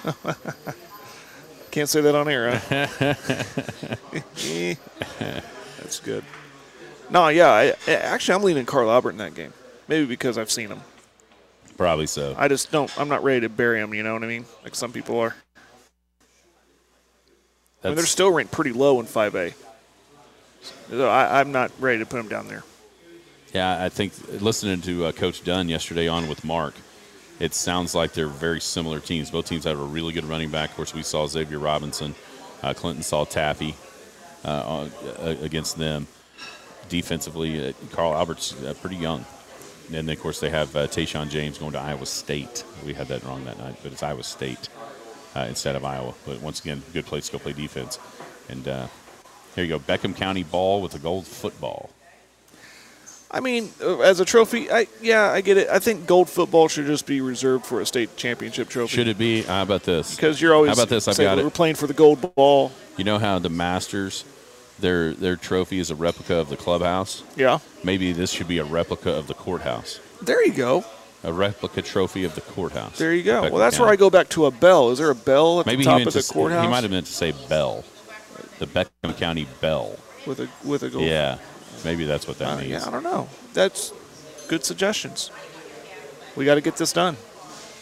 [1.71, 2.87] Can't say that on air, huh?
[5.79, 6.23] That's good.
[7.09, 7.49] No, yeah.
[7.49, 9.53] I, I- actually, I'm leaning Carl Albert in that game.
[9.87, 10.81] Maybe because I've seen him.
[11.77, 12.35] probably so.
[12.37, 12.91] I just don't.
[12.99, 13.93] I'm not ready to bury him.
[13.93, 14.45] You know what I mean?
[14.63, 15.35] Like some people are.
[17.83, 19.53] I mean, they're still ranked pretty low in 5A.
[20.89, 22.63] So I, I'm not ready to put them down there.
[23.53, 26.75] Yeah, I think listening to uh, Coach Dunn yesterday on with Mark,
[27.39, 29.31] it sounds like they're very similar teams.
[29.31, 30.71] Both teams have a really good running back.
[30.71, 32.13] Of course, we saw Xavier Robinson.
[32.61, 33.75] Uh, Clinton saw Taffy
[34.43, 34.89] uh,
[35.19, 36.05] uh, against them.
[36.89, 39.25] Defensively, uh, Carl Albert's uh, pretty young.
[39.87, 42.63] And then, of course, they have uh, Tayshawn James going to Iowa State.
[42.85, 44.69] We had that wrong that night, but it's Iowa State
[45.35, 46.13] uh, instead of Iowa.
[46.25, 47.99] But once again, good place to go play defense.
[48.49, 48.87] And uh,
[49.55, 51.89] here you go, Beckham County ball with a gold football.
[53.31, 55.69] I mean, uh, as a trophy, I yeah, I get it.
[55.69, 58.95] I think gold football should just be reserved for a state championship trophy.
[58.95, 59.43] Should it be?
[59.43, 60.15] How about this?
[60.15, 61.07] Because you're always How about this?
[61.07, 62.71] I've got We're playing for the gold ball.
[62.97, 64.25] You know how the Masters,
[64.79, 67.23] their their trophy is a replica of the clubhouse.
[67.35, 67.59] Yeah.
[67.83, 69.99] Maybe this should be a replica of the courthouse.
[70.23, 70.83] There you go.
[71.23, 72.97] A replica trophy of the courthouse.
[72.97, 73.41] There you go.
[73.41, 74.89] Well, that's where I go back to a bell.
[74.91, 76.19] Is there a bell at Maybe the he top meant of to.
[76.19, 76.63] the s- courthouse?
[76.63, 77.83] He might have meant to say bell,
[78.59, 79.97] the Beckham County Bell.
[80.25, 81.03] with a with a gold.
[81.03, 81.37] Yeah,
[81.83, 82.69] maybe that's what that Uh, means.
[82.71, 83.27] yeah, I don't know.
[83.53, 83.91] That's
[84.47, 85.29] good suggestions.
[86.37, 87.17] We got to get this done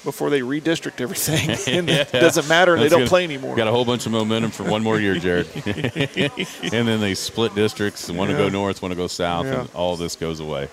[0.03, 1.51] before they redistrict everything.
[1.77, 2.73] and it doesn't matter.
[2.73, 3.55] and They don't gonna- play anymore.
[3.55, 5.47] Got a whole bunch of momentum for one more year, Jared.
[5.65, 8.09] and then they split districts.
[8.09, 9.59] One to go north, one to go south, Yeah.
[9.61, 10.69] and all this goes away.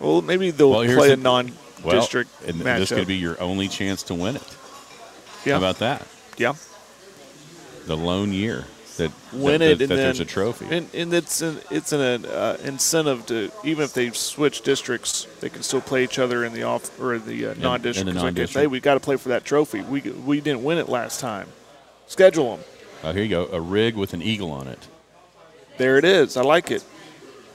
[0.00, 1.22] well, maybe they'll Well, play a the-
[1.84, 2.78] non-district and matchup.
[2.78, 4.56] this could be your only chance to win it.
[5.44, 5.52] yeah.
[5.54, 6.06] How about that?
[6.36, 6.54] yeah.
[7.86, 8.64] The lone year
[8.96, 10.66] that win that, it, that, and that then there's a trophy.
[10.70, 15.48] and, and it's an it's an uh, incentive to even if they switch districts, they
[15.50, 18.08] can still play each other in the off or the uh, non-district.
[18.08, 19.82] in the 'Cause like, hey, we got to play for that trophy.
[19.82, 21.48] We we didn't win it last time.
[22.06, 22.64] Schedule them.
[23.02, 24.86] oh, here you go, a rig with an eagle on it.
[25.76, 26.36] There it is.
[26.36, 26.84] I like it.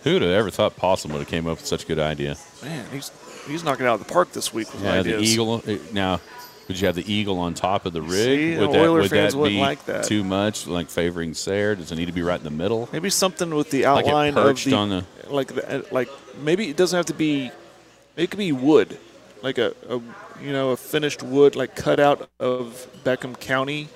[0.04, 2.38] Who would have ever thought Possum would have came up with such a good idea?
[2.62, 3.12] Man, he's
[3.50, 5.22] he's knocking it out of the park this week with Yeah, ideas.
[5.22, 5.64] the eagle.
[5.68, 6.22] uh, Now,
[6.68, 8.12] would you have the eagle on top of the rig?
[8.12, 10.04] See, would that, Oiler would fans that be like that.
[10.06, 11.76] too much, like favoring Sayre?
[11.76, 12.88] Does it need to be right in the middle?
[12.94, 16.10] Maybe something with the Like outline of the, on the- like the, uh, like
[16.42, 17.52] maybe it doesn't have to be.
[18.16, 18.98] It could be wood,
[19.42, 19.96] like a, a
[20.44, 23.88] you know a finished wood like cut out of Beckham County.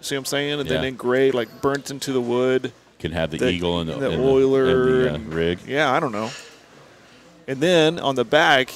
[0.00, 0.60] See what I'm saying?
[0.60, 0.88] And then Yeah.
[0.88, 2.72] engraved like burnt into the wood.
[3.00, 5.58] Can have the, The- eagle and the, the and Oiler and the, uh, rig.
[5.66, 6.30] Yeah, I don't know.
[7.48, 8.70] And then on the back,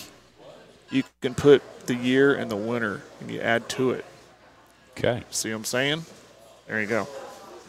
[0.91, 4.05] you can put the year and the winner, and you add to it.
[4.99, 6.05] Okay, See what I'm saying?
[6.67, 7.07] There you go.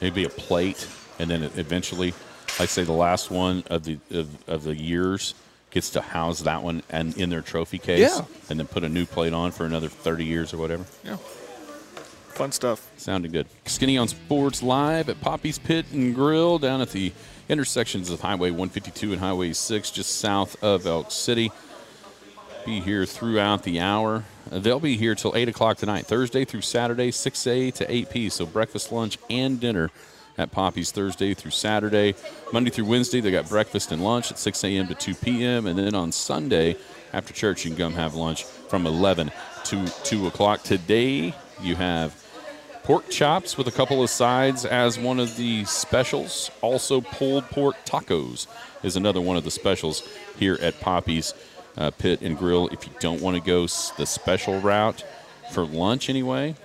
[0.01, 0.87] maybe a plate,
[1.19, 2.13] and then eventually,
[2.59, 5.33] I say the last one of the of, of the years
[5.71, 8.25] gets to house that one and in their trophy case, Yeah.
[8.49, 10.85] and then put a new plate on for another 30 years or whatever.
[11.03, 11.17] Yeah.
[12.33, 12.91] Fun stuff.
[12.97, 13.45] Sounded good.
[13.65, 17.13] Skinny on Sports live at Poppy's Pit and Grill down at the
[17.47, 21.51] intersections of Highway 152 and Highway 6, just south of Elk City.
[22.65, 24.23] Be here throughout the hour.
[24.51, 28.09] Uh, they'll be here till 8 o'clock tonight, Thursday through Saturday, 6 a to 8
[28.09, 28.29] p.
[28.29, 29.91] So breakfast, lunch, and dinner
[30.35, 32.15] at Poppy's Thursday through Saturday.
[32.51, 34.87] Monday through Wednesday, they got breakfast and lunch at 6 a.m.
[34.87, 35.67] to 2 p.m.
[35.67, 36.77] And then on Sunday,
[37.13, 39.31] after church, you can come have lunch from 11
[39.65, 40.63] to 2 o'clock.
[40.63, 42.22] Today, you have
[42.83, 46.51] pork chops with a couple of sides as one of the specials.
[46.61, 48.47] Also, pulled pork tacos
[48.83, 51.33] is another one of the specials here at Poppy's
[51.77, 52.67] uh, Pit and Grill.
[52.67, 53.61] If you don't want to go
[53.97, 55.03] the special route
[55.51, 56.55] for lunch, anyway,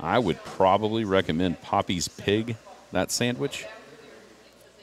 [0.00, 2.56] I would probably recommend Poppy's Pig,
[2.92, 3.64] that sandwich.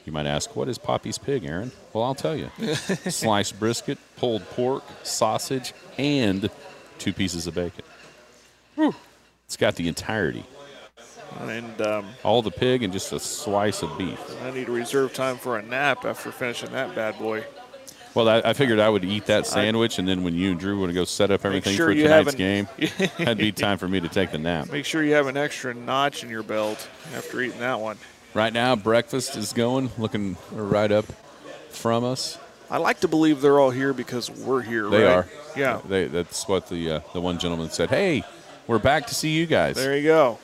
[0.06, 1.70] You might ask, what is Poppy's Pig, Aaron?
[1.92, 2.50] Well, I'll tell you.
[2.74, 6.50] Sliced brisket, pulled pork, sausage, and
[6.98, 7.84] two pieces of bacon.
[8.74, 8.94] Whew.
[9.46, 10.44] It's got the entirety
[11.40, 14.20] And um, All the pig and just a slice of beef.
[14.42, 17.44] I need to reserve time for a nap after finishing that bad boy.
[18.14, 20.78] Well, I, I figured I would eat that sandwich, and then when you and Drew
[20.78, 22.68] want to go set up everything sure for tonight's game,
[23.18, 24.70] that'd be time for me to take the nap.
[24.70, 27.96] Make sure you have an extra notch in your belt after eating that one.
[28.34, 31.06] Right now, breakfast is going, looking right up
[31.70, 32.38] from us.
[32.70, 34.88] I like to believe they're all here because we're here.
[34.88, 35.12] They right?
[35.12, 35.28] are.
[35.56, 35.80] Yeah.
[35.86, 37.90] They, that's what the uh, the one gentleman said.
[37.90, 38.24] Hey,
[38.66, 39.76] we're back to see you guys.
[39.76, 40.38] There you go.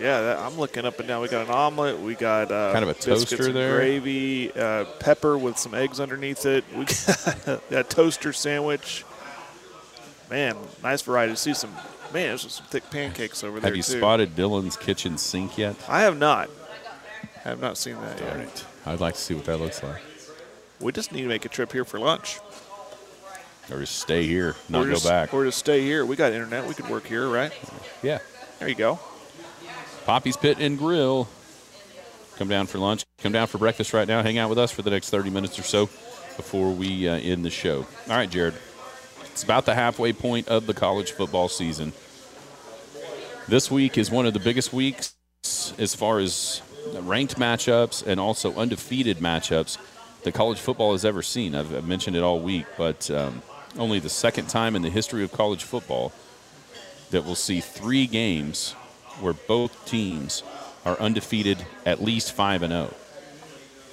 [0.00, 1.20] Yeah, that, I'm looking up and down.
[1.20, 2.00] We got an omelet.
[2.00, 3.76] We got uh, Kind of a toaster there.
[3.76, 6.64] gravy, uh, pepper with some eggs underneath it.
[6.74, 9.04] We got a toaster sandwich.
[10.30, 11.34] Man, nice variety.
[11.34, 11.74] See some
[12.14, 13.98] man, there's some thick pancakes over there Have you too.
[13.98, 15.76] spotted Dylan's kitchen sink yet?
[15.88, 16.48] I have not.
[17.44, 18.28] I have not seen that yet.
[18.28, 18.64] Darn it.
[18.86, 20.00] I'd like to see what that looks like.
[20.80, 22.38] We just need to make a trip here for lunch.
[23.70, 25.32] Or just stay here, not or go just, back.
[25.34, 26.04] Or just stay here.
[26.04, 26.66] We got internet.
[26.66, 27.52] We could work here, right?
[28.02, 28.18] Yeah.
[28.58, 28.98] There you go.
[30.10, 31.28] Poppy's Pit and Grill.
[32.36, 33.04] Come down for lunch.
[33.18, 34.24] Come down for breakfast right now.
[34.24, 35.86] Hang out with us for the next 30 minutes or so
[36.36, 37.86] before we uh, end the show.
[38.08, 38.54] All right, Jared.
[39.26, 41.92] It's about the halfway point of the college football season.
[43.46, 45.14] This week is one of the biggest weeks
[45.78, 46.60] as far as
[47.02, 49.78] ranked matchups and also undefeated matchups
[50.24, 51.54] that college football has ever seen.
[51.54, 53.42] I've, I've mentioned it all week, but um,
[53.78, 56.12] only the second time in the history of college football
[57.12, 58.74] that we'll see three games
[59.20, 60.42] where both teams
[60.84, 62.94] are undefeated at least 5 and 0.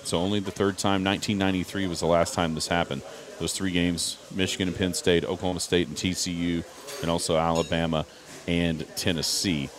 [0.03, 3.01] So only the third time 1993 was the last time this happened.
[3.39, 6.63] Those three games, Michigan and Penn State, Oklahoma State and TCU,
[7.01, 8.05] and also Alabama
[8.47, 9.69] and Tennessee.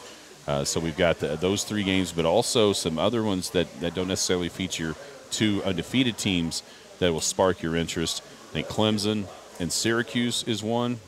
[0.46, 3.94] Uh, so we've got the, those three games, but also some other ones that, that
[3.94, 4.94] don't necessarily feature
[5.30, 6.62] two undefeated teams
[6.98, 8.22] that will spark your interest.
[8.50, 9.26] I think Clemson
[9.58, 11.00] and Syracuse is one.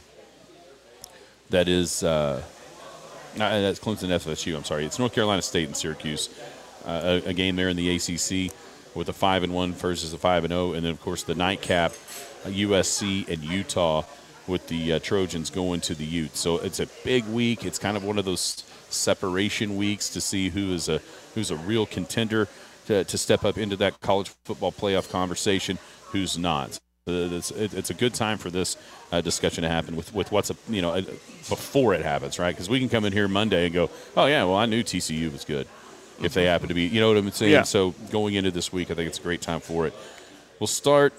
[1.51, 2.43] That is, uh,
[3.37, 4.57] no, that's Clemson FSU.
[4.57, 6.29] I'm sorry, it's North Carolina State and Syracuse.
[6.85, 8.53] Uh, a, a game there in the ACC
[8.95, 11.35] with a five and one versus a five and zero, and then of course the
[11.35, 11.93] nightcap,
[12.45, 14.05] uh, USC and Utah
[14.47, 16.37] with the uh, Trojans going to the Ute.
[16.37, 17.64] So it's a big week.
[17.64, 21.01] It's kind of one of those separation weeks to see who is a
[21.35, 22.49] who's a real contender
[22.87, 26.81] to, to step up into that college football playoff conversation, who's not.
[27.11, 28.77] It's, it- it's a good time for this
[29.12, 31.01] uh, discussion to happen with, with what's a, you know
[31.49, 32.55] before it happens, right?
[32.55, 35.33] Because we can come in here Monday and go, oh yeah, well I knew TCU
[35.33, 35.66] was good
[36.23, 37.53] if they happen to be, you know what I'm saying.
[37.53, 37.62] Yeah.
[37.62, 39.94] So going into this week, I think it's a great time for it.
[40.59, 41.14] We'll start.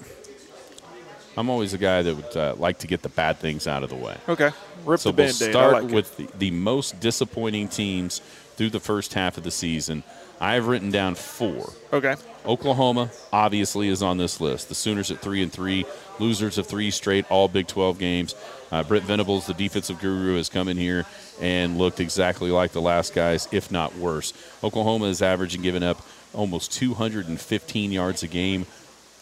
[1.36, 3.88] I'm always a guy that would uh, like to get the bad things out of
[3.88, 4.16] the way.
[4.28, 4.50] Okay.
[4.84, 5.48] Rip So the we'll band-aid.
[5.48, 8.20] I start like with the, the most disappointing teams
[8.56, 10.02] through the first half of the season.
[10.42, 11.72] I have written down four.
[11.92, 12.16] Okay.
[12.44, 14.68] Oklahoma obviously is on this list.
[14.68, 15.86] The Sooners at three and three,
[16.18, 18.34] losers of three straight, all Big 12 games.
[18.72, 21.06] Uh, Brent Venables, the defensive guru, has come in here
[21.40, 24.32] and looked exactly like the last guys, if not worse.
[24.64, 28.66] Oklahoma is averaging giving up almost 215 yards a game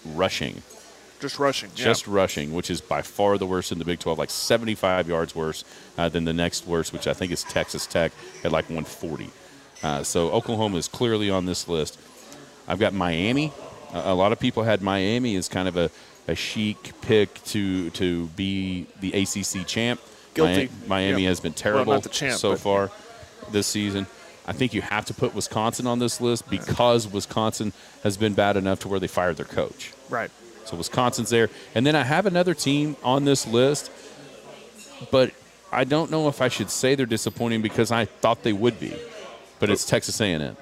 [0.06, 0.62] rushing
[1.20, 1.68] Just rushing.
[1.76, 1.84] yeah.
[1.84, 5.34] just rushing, which is by far the worst in the Big 12, like 75 yards
[5.34, 5.64] worse
[5.98, 9.28] uh, than the next worst, which I think is Texas Tech at like 140.
[9.82, 11.98] Uh, so Oklahoma is clearly on this list.
[12.68, 13.52] I've got Miami.
[13.92, 15.90] Uh, a lot of people had Miami as kind of a,
[16.28, 20.00] a chic pick to to be the ACC champ.
[20.34, 20.66] Guilty.
[20.66, 21.28] Mi- Miami Yeah.
[21.30, 22.90] has been Well, terrible the champ, so but- far
[23.50, 24.06] this season.
[24.46, 28.56] I think you have to put Wisconsin on this list because Wisconsin has been bad
[28.56, 29.92] enough to where they fired their coach.
[30.08, 30.30] Right.
[30.64, 33.90] So Wisconsin's there, and then I have another team on this list,
[35.10, 35.32] but
[35.72, 38.94] I don't know if I should say they're disappointing because I thought they would be.
[39.60, 40.56] But it's Texas A&M.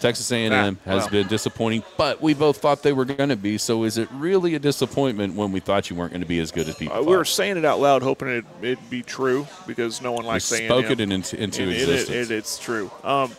[0.00, 3.58] Texas A&M Ah, has been disappointing, but we both thought they were going to be.
[3.58, 6.52] So is it really a disappointment when we thought you weren't going to be as
[6.52, 9.46] good as people Uh, we were saying it out loud, hoping it, it'd be true
[9.66, 12.30] because no one likes saying spoke it into, into And it- existence.
[12.30, 12.90] it- it's true.
[13.02, 13.32] Um,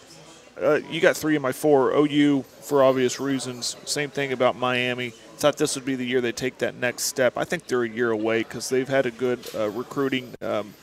[0.61, 1.93] uh, you got three of my four.
[1.95, 3.77] OU, for obvious reasons.
[3.85, 5.11] Same thing about Miami.
[5.37, 7.37] Thought this would be the year they take that next step.
[7.37, 10.73] I think they're a year away because they've had a good uh, recruiting um,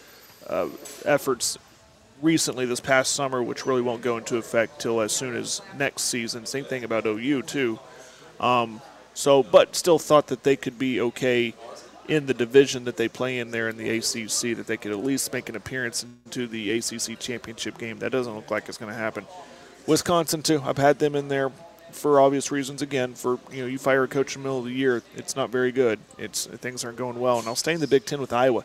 [0.49, 0.69] uh,
[1.05, 1.59] efforts
[2.23, 6.03] recently this past summer, which really won't go into effect till as soon as next
[6.03, 6.47] season.
[6.47, 7.79] Same thing about OU too.
[8.41, 8.81] Um,
[9.15, 11.55] so, but still thought that they could be okay
[12.09, 14.57] in the division that they play in there in the ACC.
[14.57, 17.99] That they could at least make an appearance into the ACC championship game.
[17.99, 19.27] That doesn't look like it's going to happen.
[19.87, 20.63] Wisconsin too.
[20.65, 21.51] I've had them in there
[21.93, 22.83] for obvious reasons.
[22.83, 25.37] Again, for you know, you fire a coach in the middle of the year, it's
[25.37, 25.99] not very good.
[26.19, 27.39] It's things aren't going well.
[27.39, 28.65] And I'll stay in the Big Ten with Iowa.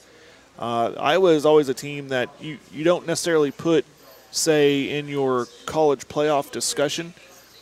[0.59, 3.85] Uh, Iowa is always a team that you, you don't necessarily put,
[4.31, 7.13] say, in your college playoff discussion,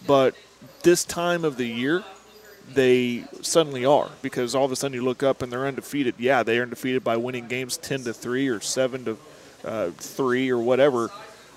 [0.05, 0.35] but
[0.83, 2.03] this time of the year,
[2.73, 6.15] they suddenly are because all of a sudden you look up and they're undefeated.
[6.17, 9.17] Yeah, they are undefeated by winning games ten to three or seven to
[9.65, 11.09] uh, three or whatever.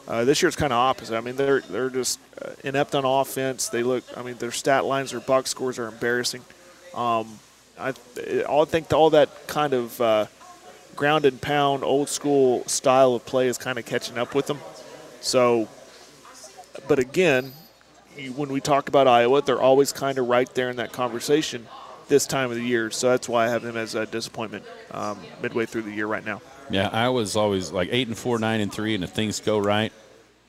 [0.08, 1.16] Uh, this year it's kind of opposite.
[1.16, 3.68] I mean, they're they're just uh, inept on offense.
[3.68, 4.04] They look.
[4.16, 6.42] I mean, their stat lines, their box scores are embarrassing.
[6.94, 7.38] Um,
[7.78, 7.92] I,
[8.48, 10.26] I think all that kind of uh,
[10.96, 14.58] ground and pound, old school style of play is kind of catching up with them.
[15.20, 15.68] So,
[16.88, 17.52] but again,
[18.36, 21.66] when we talk about Iowa, they're always kind of right there in that conversation
[22.08, 22.90] this time of the year.
[22.90, 26.24] So that's why I have them as a disappointment um, midway through the year right
[26.24, 26.42] now.
[26.70, 29.92] Yeah, Iowa's always like eight and four, nine and three, and if things go right,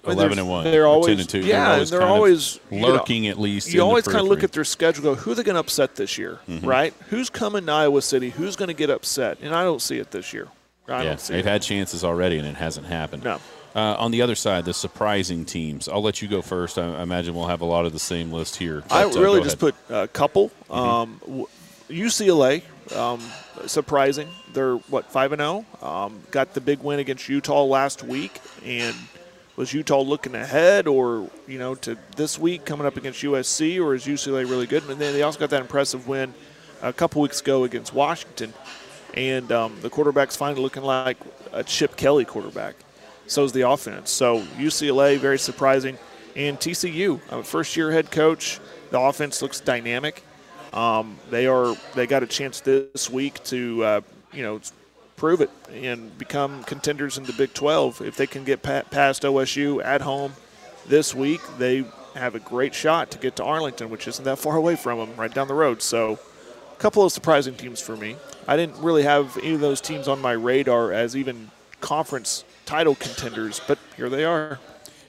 [0.06, 1.40] eleven and one, they're always- ten and two.
[1.40, 3.74] yeah, they're always, they're always, you know, lurking at least.
[3.74, 5.96] You always kind of look at their schedule, go, who are they going to upset
[5.96, 6.68] this year, Mm-hmm.
[6.68, 6.94] right?
[7.10, 8.30] Who's coming to Iowa City?
[8.32, 9.38] Who's going to get upset?
[9.42, 10.48] And I don't see it this year.
[10.88, 11.50] I yeah, don't see they've it.
[11.50, 13.24] had chances already, and it hasn't happened.
[13.24, 13.40] No.
[13.76, 15.88] Uh, on the other side, the surprising teams.
[15.90, 16.78] I'll let you go first.
[16.78, 18.84] I, I imagine we'll have a lot of the same list here.
[18.92, 19.74] I but, uh, really go just ahead.
[19.88, 20.50] put a couple.
[20.70, 20.74] Mm-hmm.
[20.74, 21.48] Um, w-
[21.90, 22.62] UCLA,
[22.96, 23.20] um,
[23.66, 24.28] surprising.
[24.54, 25.66] They're what five and zero.
[25.82, 28.96] Um, got the big win against Utah last week, and
[29.56, 33.94] was Utah looking ahead, or you know, to this week coming up against USC, or
[33.96, 34.88] is UCLA really good?
[34.90, 36.34] And then they also got that impressive win
[36.82, 38.54] a couple weeks ago against Washington,
[39.14, 41.18] and um, the quarterback's finally looking like
[41.52, 42.76] a Chip Kelly quarterback.
[43.28, 44.12] So is the offense.
[44.12, 45.98] So UCLA very surprising,
[46.36, 48.60] and TCU, a first-year head coach.
[48.90, 50.24] The offense looks dynamic.
[50.74, 54.02] Um, they are they got a chance this week to uh,
[54.34, 54.60] you know
[55.16, 59.84] prove it and become contenders in the Big 12 if they can get past OSU
[59.84, 60.34] at home
[60.88, 61.42] this week.
[61.58, 61.86] They
[62.16, 65.16] have a great shot to get to Arlington, which isn't that far away from them,
[65.16, 65.82] right down the road.
[65.82, 66.20] So,
[66.72, 68.16] a couple of surprising teams for me.
[68.48, 71.50] I didn't really have any of those teams on my radar as even
[71.82, 74.60] conference title contenders, but here they are.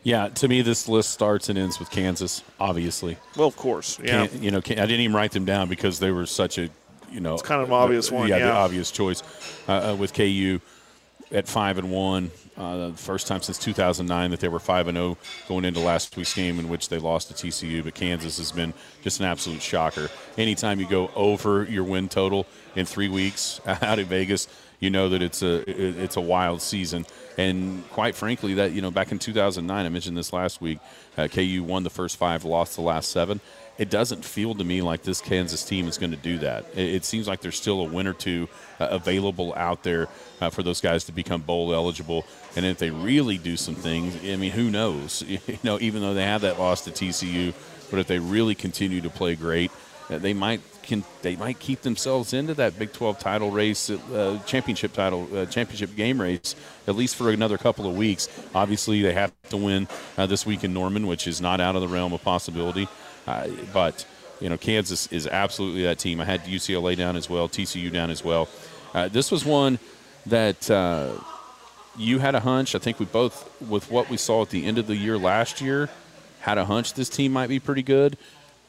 [0.03, 2.43] Yeah, to me, this list starts and ends with Kansas.
[2.61, 4.27] Obviously, Well, of course, yeah.
[4.27, 6.69] Can- you know, I didn't even write them down because they were such a,
[7.11, 8.47] you know, it's kind of an obvious one, Yeah, yeah.
[8.47, 9.23] the obvious choice
[9.69, 10.61] uh, uh, with KU
[11.33, 12.31] at five and one.
[12.57, 16.17] Uh, the first time since 2009 that they were five and zero going into last
[16.17, 17.83] week's game in which they lost to TCU.
[17.83, 20.09] But Kansas has been just an absolute shocker.
[20.39, 22.47] Anytime you go over your win total
[22.77, 24.47] in three weeks out of Vegas,
[24.79, 27.07] you know that it's a it- it's a wild season.
[27.37, 30.79] And quite frankly, that you know back in 2009, I mentioned this last week,
[31.19, 33.41] uh, KU won the first five, lost the last seven.
[33.77, 36.67] It doesn't feel to me like this Kansas team is going to do that.
[36.75, 38.49] It, it seems like there's still a win or two
[38.79, 40.09] uh, available out there
[40.41, 42.25] uh, for those guys to become bowl eligible.
[42.57, 45.23] And if they really do some things, I mean, who knows?
[45.47, 47.53] You know, even though they have that loss to TCU,
[47.91, 49.71] but if they really continue to play great,
[50.11, 54.39] uh, they might can they might keep themselves into that Big 12 title race, uh,
[54.47, 56.55] championship title, uh, championship game race,
[56.87, 58.29] at least for another couple of weeks.
[58.55, 61.83] Obviously, they have to win uh, this week in Norman, which is not out of
[61.83, 62.89] the realm of possibility.
[63.27, 64.07] Uh, but
[64.41, 66.21] you know, Kansas is absolutely that team.
[66.21, 68.49] I had UCLA down as well, TCU down as well.
[68.93, 69.79] Uh, this was one
[70.27, 71.13] that uh,
[71.97, 72.75] you had a hunch.
[72.75, 75.61] I think we both, with what we saw at the end of the year last
[75.61, 75.89] year,
[76.41, 78.17] had a hunch this team might be pretty good,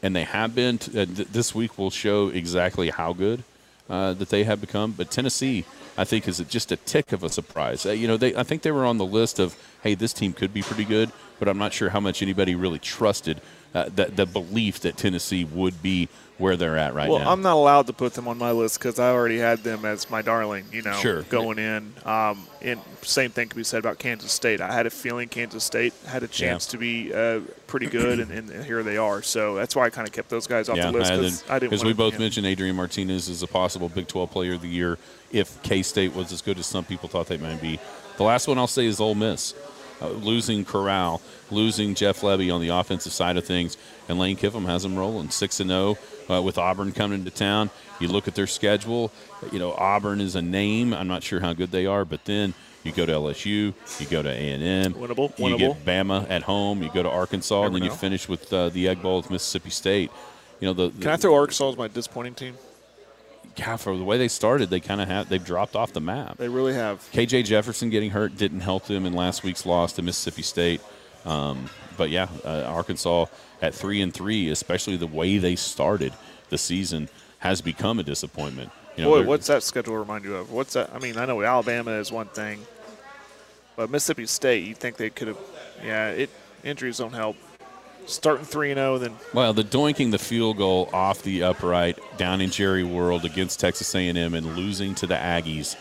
[0.01, 0.77] and they have been.
[0.77, 3.43] T- uh, th- this week will show exactly how good
[3.89, 4.91] uh, that they have become.
[4.91, 5.65] But Tennessee,
[5.97, 7.85] I think, is just a tick of a surprise.
[7.85, 10.33] Uh, you know, they I think they were on the list of, hey, this team
[10.33, 13.41] could be pretty good, but I'm not sure how much anybody really trusted
[13.73, 16.07] uh, the, the belief that Tennessee would be
[16.37, 17.31] where they're at right Well, now.
[17.31, 20.09] I'm not allowed to put them on my list because I already had them as
[20.09, 20.65] my darling.
[20.71, 21.21] You know, Sure.
[21.23, 21.93] going in.
[22.03, 24.59] Um, and same thing can be said about Kansas State.
[24.59, 28.31] I had a feeling Kansas State had a chance to be uh, pretty good, and,
[28.31, 29.21] and here they are.
[29.21, 31.59] So that's why I kind of kept those guys off yeah, the list because I
[31.59, 31.71] didn't.
[31.71, 32.19] 'cause want we both yeah.
[32.19, 34.97] mentioned Adrian Martinez as a possible Big 12 Player of the Year
[35.31, 37.79] if K State was as good as some people thought they might be.
[38.17, 39.53] The last one I'll say is Ole Miss.
[40.01, 41.21] Uh, losing Corral,
[41.51, 43.77] losing Jerrion Ealy on the offensive side of things,
[44.09, 45.97] and Lane Kiffin has them rolling six and zero
[46.29, 47.69] uh, with Auburn coming to town.
[47.99, 49.11] You look at their schedule.
[49.51, 50.93] You know Auburn is a name.
[50.93, 54.21] I'm not sure how good they are, but then you go to LSU, you go
[54.21, 55.57] to A and M, Winnable, you winnable.
[55.57, 58.69] get Bama at home, you go to Arkansas, and Never then you finish with uh,
[58.69, 60.11] the Egg Bowl with Mississippi State.
[60.59, 62.55] You know the, Can I throw Arkansas as my disappointing team?
[63.55, 66.37] God, for the way they started, they kind of have they've dropped off the map.
[66.37, 66.99] They really have.
[67.11, 70.81] KJ Jefferson getting hurt didn't help them in last week's loss to Mississippi State.
[71.25, 73.25] Um, but yeah, uh, Arkansas
[73.61, 76.13] at three and three, especially the way they started
[76.49, 77.09] the season,
[77.39, 78.71] has become a disappointment.
[78.95, 80.51] You know, Boy, what's that schedule remind you of?
[80.51, 80.91] What's that?
[80.93, 82.65] I mean, I know Alabama is one thing,
[83.75, 85.37] but Mississippi State, you think they could have?
[85.83, 86.29] Yeah, it
[86.63, 87.35] injuries don't help.
[88.05, 92.39] Starting three and zero, then well, the doinking the field goal off the upright down
[92.39, 95.75] in Jerry World against Texas A&M and losing to the Aggies,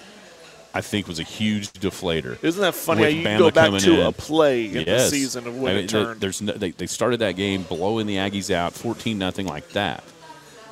[0.76, 2.36] I think was a huge deflator.
[2.42, 3.02] isn't that funny?
[3.02, 4.06] How you Bama go back to in.
[4.06, 5.10] a play in the Yes.
[5.10, 6.20] season of when I mean, it turned.
[6.20, 10.02] There's no, they, they started that game blowing the Aggies out, 14 nothing like that,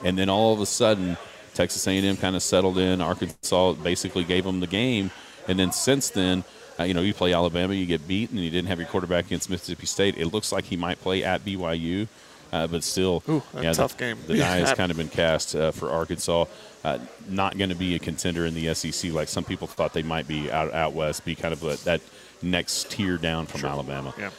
[0.05, 1.17] and then all of a sudden,
[1.55, 3.01] Texas A&M kind of settled in.
[3.01, 5.11] Arkansas basically gave them the game,
[5.49, 6.45] and then since then,
[6.81, 9.27] Uh, you know, you play Alabama, you get beat, and you didn't have your quarterback
[9.27, 10.17] against Mississippi State.
[10.17, 12.09] It looks like he might play at BYU,
[12.53, 14.19] uh, but still, Ooh, yeah, tough the, game.
[14.27, 16.45] The die has kind of been cast uh, for Arkansas.
[16.85, 16.99] Uh,
[17.29, 20.29] not going to be a contender in the SEC like some people thought they might
[20.29, 21.25] be out out west.
[21.25, 22.01] Be kind of a, that
[22.43, 24.13] next tier down from Alabama.
[24.19, 24.31] Yeah.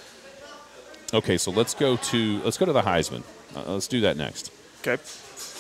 [1.14, 3.24] Okay, so let's go to let's go to the Heisman.
[3.55, 4.51] Uh, let's do that next.
[4.82, 5.01] Okay.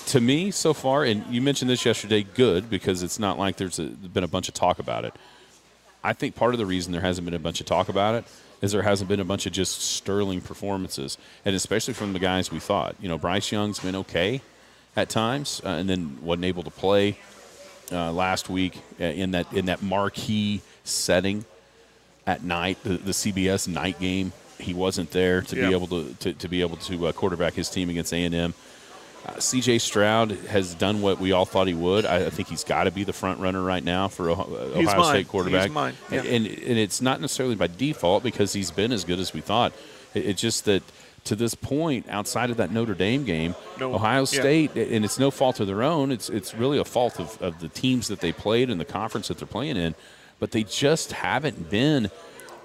[0.07, 3.79] To me, so far, and you mentioned this yesterday, good because it's not like there's
[3.79, 5.13] a, been a bunch of talk about it.
[6.03, 8.25] I think part of the reason there hasn't been a bunch of talk about it
[8.63, 12.49] is there hasn't been a bunch of just sterling performances, and especially from the guys
[12.51, 12.95] we thought.
[13.01, 14.41] You know, Bryce Young's been okay
[14.95, 17.17] at times, uh, and then wasn't able to play
[17.91, 21.43] uh, last week uh, in that in that marquee setting
[22.25, 24.31] at night, the, the CBS night game.
[24.59, 25.67] He wasn't there to Yeah.
[25.67, 28.33] be able to, to, to be able to uh, quarterback his team against A and
[28.33, 28.53] M.
[29.25, 29.79] Uh, C.J.
[29.79, 32.05] Stroud has done what we all thought he would.
[32.05, 34.87] I, I think he's got to be the front runner right now for Ohio, He's
[34.89, 35.09] Ohio mine.
[35.15, 35.63] State quarterback.
[35.67, 35.93] He's mine.
[36.11, 36.23] Yeah.
[36.23, 39.71] And and it's not necessarily by default because he's been as good as we thought.
[40.13, 40.83] It- it's just that
[41.25, 44.25] to this point, outside of that Notre Dame game, No, Ohio yeah.
[44.25, 46.11] State, and it's no fault of their own.
[46.11, 49.29] It's it's really a fault of, of the teams that they played and the conference
[49.29, 49.95] that they're playing in,
[50.41, 52.11] but they just haven't been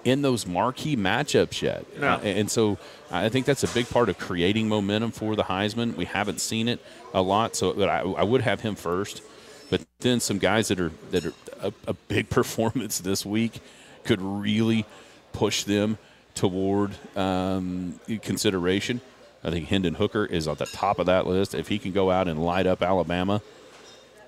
[0.04, 1.84] in those marquee matchups yet.
[1.98, 2.14] No.
[2.14, 2.78] Uh, and so
[3.10, 5.96] I think that's a big part of creating momentum for the Heisman.
[5.96, 6.80] We haven't seen it
[7.14, 9.22] a lot, so but I, I would have him first.
[9.70, 13.60] But then some guys that are that are a, a big performance this week
[14.04, 14.86] could really
[15.32, 15.98] push them
[16.34, 19.00] toward um, consideration.
[19.44, 21.54] I think Hendon Hooker is at the top of that list.
[21.54, 23.40] If he can go out and light up Alabama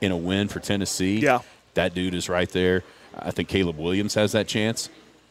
[0.01, 1.41] in a win for Tennessee, Yeah.
[1.75, 2.85] that dude is right there.
[3.19, 4.89] I think Caleb Williams has that chance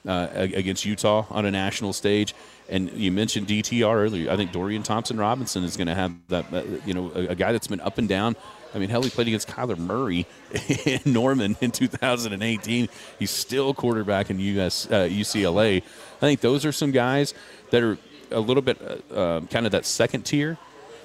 [0.08, 2.34] uh, against Utah on a national stage.
[2.70, 4.32] And you mentioned DTR earlier.
[4.32, 6.54] I think Dorian Thompson Robinson is going to have that.
[6.54, 8.36] uh, You know, a, a guy that's been up and down.
[8.74, 10.28] I mean, hell, he played against Kyler Murray
[10.86, 12.88] in Norman in 2018.
[13.18, 15.78] He's still quarterback in US uh, UCLA.
[15.78, 17.34] I think those are some guys
[17.72, 17.97] that are
[18.32, 20.58] a little bit uh, uh, kind of that second tier.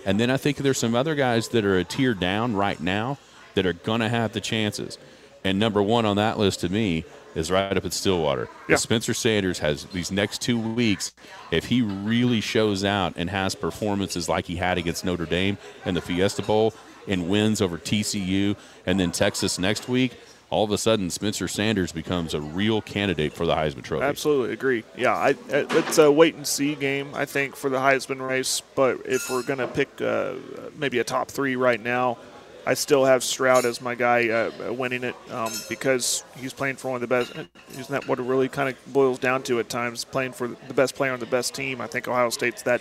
[0.05, 3.17] And then I think there's some other guys that are a tier down right now
[3.55, 4.99] that are going to have the chances.
[5.43, 8.49] And number one on that list to me is right up at Stillwater.
[8.69, 8.77] Yeah.
[8.77, 11.13] Spencer Sanders has these next two weeks.
[11.51, 15.97] If he really shows out and has performances like he had against Notre Dame and
[15.97, 16.75] the Fiesta Bowl
[17.09, 18.57] and wins over TCU
[18.87, 20.13] and then Texas next week,
[20.51, 24.05] all of a sudden Spencer Sanders becomes a real candidate for the Heisman Trophy.
[24.05, 24.85] Absolutely agree.
[24.97, 25.35] Yeah, I, I-
[25.71, 28.63] it's a wait and see game, I think, for the Heisman race.
[28.77, 30.35] But if we're going to pick uh,
[30.79, 32.19] maybe a top three right now,
[32.67, 36.89] I still have Stroud as my guy uh, winning it um, because he's playing for
[36.89, 37.35] one of the best.
[37.73, 40.05] Isn't that what it really kind of boils down to at times?
[40.05, 41.81] Playing for the best player on the best team.
[41.81, 42.81] I think Ohio State's that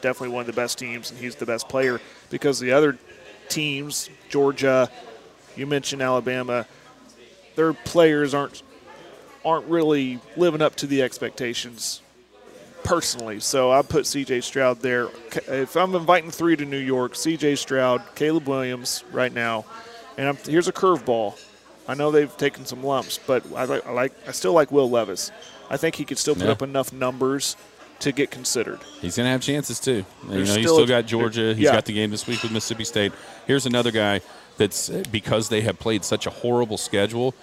[0.00, 2.96] definitely one of the best teams, and he's the best player because the other
[3.48, 4.88] teams, Georgia,
[5.56, 6.66] you mentioned Alabama,
[7.56, 8.62] their players aren't
[9.44, 12.00] aren't really living up to the expectations
[12.84, 13.40] personally.
[13.40, 14.42] So I put C.J.
[14.42, 15.08] Stroud there.
[15.48, 17.56] If I'm inviting three to New York, C.J.
[17.56, 19.64] Stroud, Caleb Williams right now,
[20.16, 21.38] and I'm, here's a curveball.
[21.88, 24.88] I know they've taken some lumps, but I like, I like I still like Will
[24.88, 25.30] Levis.
[25.68, 26.52] I think he could still put Yeah.
[26.52, 27.56] up enough numbers
[28.00, 28.80] to get considered.
[29.00, 29.92] He's going to have chances too.
[29.92, 31.54] you know, There's he's still still got Georgia.
[31.54, 31.72] He's yeah.
[31.72, 33.12] got the game this week with Mississippi State.
[33.46, 34.20] Here's another guy
[34.56, 37.34] that's because they have played such a horrible schedule.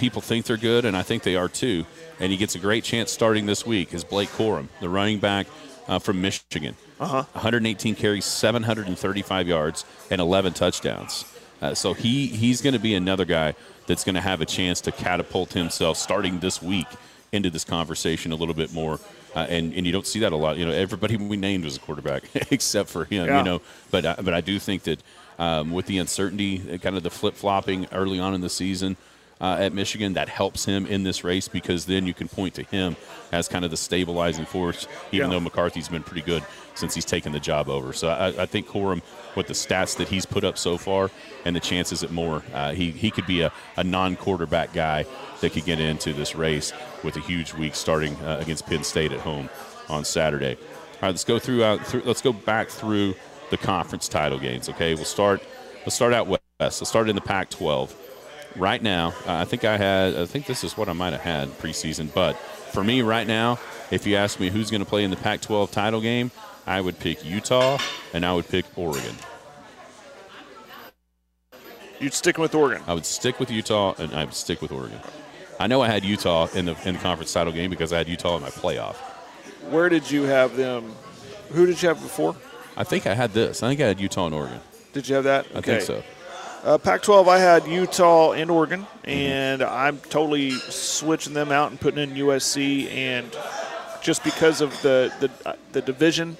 [0.00, 1.84] People think they're good, and I think they are too.
[2.18, 3.92] And he gets a great chance starting this week.
[3.92, 5.46] Is Blake Corum, the running back
[5.88, 6.74] uh, from Michigan?
[6.98, 7.24] Uh-huh.
[7.32, 11.26] 118 carries, 735 yards, and 11 touchdowns.
[11.60, 13.54] Uh, so he he's going to be another guy
[13.86, 16.88] that's going to have a chance to catapult himself starting this week
[17.32, 18.98] into this conversation a little bit more.
[19.36, 20.56] Uh, and and you don't see that a lot.
[20.56, 23.26] You know, everybody we named was a quarterback except for him.
[23.26, 23.36] Yeah.
[23.36, 25.02] You know, but uh, but I do think that
[25.38, 28.96] um, with the uncertainty, uh, kind of the flip flopping early on in the season.
[29.40, 32.62] Uh, at Michigan, that helps him in this race because then you can point to
[32.62, 32.94] him
[33.32, 35.36] as kind of the stabilizing force, even Yeah.
[35.36, 37.94] though McCarthy's been pretty good since he's taken the job over.
[37.94, 39.00] So I, I think Corum,
[39.36, 41.10] with the stats that he's put up so far
[41.46, 45.06] and the chances at more, uh, he, he could be a, a non quarterback guy
[45.40, 49.10] that could get into this race with a huge week starting uh, against Penn State
[49.12, 49.48] at home
[49.88, 50.56] on Saturday.
[50.56, 52.02] All right, let's go through, uh, through.
[52.04, 53.14] Let's go back through
[53.50, 54.68] the conference title games.
[54.68, 55.42] Okay, we'll start.
[55.80, 56.42] Let's start out west.
[56.60, 57.90] Let's start in the Pac-12.
[58.56, 60.16] Right now, uh, I think I had.
[60.16, 62.12] I think this is what I might have had preseason.
[62.12, 63.58] But for me, right now,
[63.90, 66.30] if you ask me who's going to play in the Pac-12 title game,
[66.66, 67.78] I would pick Utah
[68.12, 69.14] and I would pick Oregon.
[72.00, 72.82] You'd stick with Oregon.
[72.86, 74.98] I would stick with Utah and I would stick with Oregon.
[75.58, 78.08] I know I had Utah in the in the conference title game because I had
[78.08, 78.96] Utah in my playoff.
[79.68, 80.92] Where did you have them?
[81.50, 82.34] Who did you have before?
[82.76, 83.62] I think I had this.
[83.62, 84.60] I think I had Utah and Oregon.
[84.92, 85.46] Did you have that?
[85.54, 86.02] I think so.
[86.62, 91.98] Uh, Pac-12, I had Utah and Oregon, and I'm totally switching them out and putting
[91.98, 92.90] in USC.
[92.90, 93.34] And
[94.02, 96.36] just because of the the, uh, the division,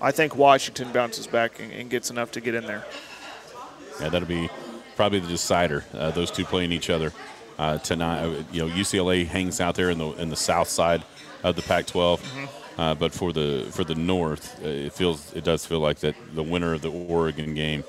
[0.00, 2.84] I think Washington bounces back and, and gets enough to get in there.
[4.00, 4.50] Yeah, that'll be
[4.96, 5.84] probably the decider.
[5.94, 7.12] Uh, those two playing each other
[7.56, 8.24] uh, tonight.
[8.24, 11.04] Uh, You know, UCLA hangs out there in the in the south side
[11.44, 12.20] of the Pac-12,
[12.76, 16.16] uh, but for the for the North, uh, it feels it does feel like that
[16.34, 17.84] the winner of the Oregon game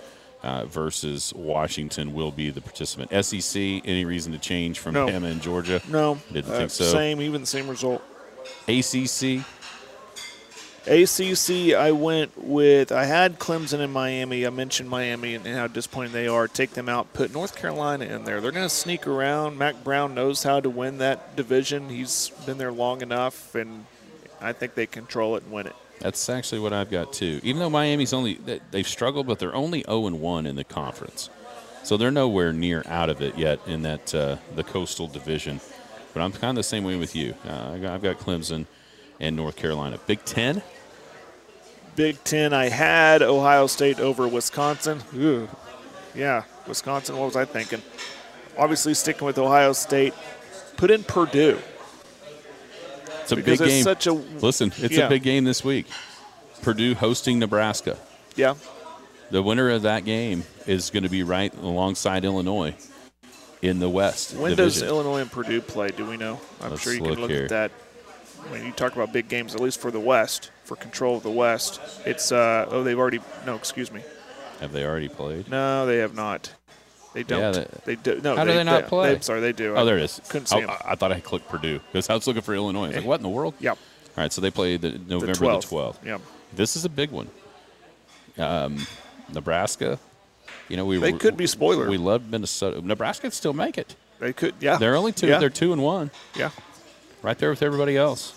[0.46, 3.10] uh, versus Washington will be the participant.
[3.26, 5.08] SEC, any reason to change from No.
[5.08, 5.82] Bama and Georgia?
[5.90, 6.84] No, Didn't uh, think so.
[6.86, 8.04] Same, even the same result.
[8.68, 9.44] ACC,
[10.86, 12.92] ACC, I went with.
[12.92, 14.46] I had Clemson and Miami.
[14.46, 16.48] I mentioned Miami and how disappointing they are.
[16.48, 17.12] Take them out.
[17.14, 18.40] Put North Carolina in there.
[18.40, 19.58] They're going to sneak around.
[19.58, 21.90] Mack Brown knows how to win that division.
[21.90, 23.88] He's been there long enough, and
[24.40, 25.76] I think they control it and win it.
[26.00, 27.40] That's actually what I've got too.
[27.44, 30.64] Even though Miami's only they- they've struggled, but they're only 0 and 1 in the
[30.64, 31.30] conference,
[31.84, 35.60] so they're nowhere near out of it yet in that uh, the Coastal Division.
[36.14, 37.34] But I'm kind of the same way with you.
[37.48, 38.66] Uh, I've got Clemson
[39.20, 40.00] and North Carolina.
[40.06, 40.62] Big Ten.
[41.96, 45.02] Big Ten, I had Ohio State over Wisconsin.
[45.16, 45.48] Ooh.
[46.14, 47.18] Yeah, Wisconsin.
[47.18, 47.82] What was I thinking?
[48.58, 50.14] Obviously, sticking with Ohio State.
[50.78, 51.58] Put in Purdue.
[53.26, 53.84] It's a big game.
[53.84, 55.06] such a- Listen, it's Yeah.
[55.08, 55.88] a big game this week.
[56.62, 57.98] Purdue hosting Nebraska.
[58.36, 58.56] Yeah,
[59.32, 62.76] The winner of that game is going to be right alongside Illinois
[63.62, 64.36] in the West.
[64.36, 64.82] When does.
[64.84, 65.88] Illinois and Purdue play?
[65.90, 66.40] Do we know?
[66.62, 67.44] I'm Let's sure you look can look here.
[67.46, 67.72] at that.
[68.50, 71.32] When you talk about big games, at least for the West, for control of the
[71.32, 71.80] West.
[72.06, 74.02] It's uh, oh, they've already no, excuse me,
[74.60, 75.50] Have they already played?
[75.50, 76.52] no, they have not.
[77.16, 77.40] They don't.
[77.42, 77.52] Yeah,
[77.86, 78.22] they, they- do.
[78.22, 79.14] No, How do they not play?
[79.16, 79.74] I'm sorry, they do.
[79.76, 80.22] Oh, there it is.
[80.30, 80.70] Couldn't see I, 'em.
[80.70, 82.84] I- I thought I clicked Purdue because I was looking for Illinois.
[82.84, 83.54] I was like, what in the world?
[83.60, 83.78] Yep.
[84.18, 85.62] All right, so they play the The November 12th.
[85.70, 85.96] the 12th.
[86.06, 86.18] Yeah.
[86.54, 87.30] This is a big one.
[88.38, 88.86] Um,
[89.34, 89.98] Nebraska,
[90.70, 91.90] you know we They were- could be spoiler.
[91.90, 92.86] We love Minnesota.
[92.86, 93.96] Nebraska could still make it.
[94.20, 94.54] They could.
[94.60, 94.78] Yeah.
[94.78, 95.28] They're only two.
[95.28, 95.40] Yeah.
[95.40, 96.50] They're two and one, yeah.
[97.22, 98.34] right there with everybody else.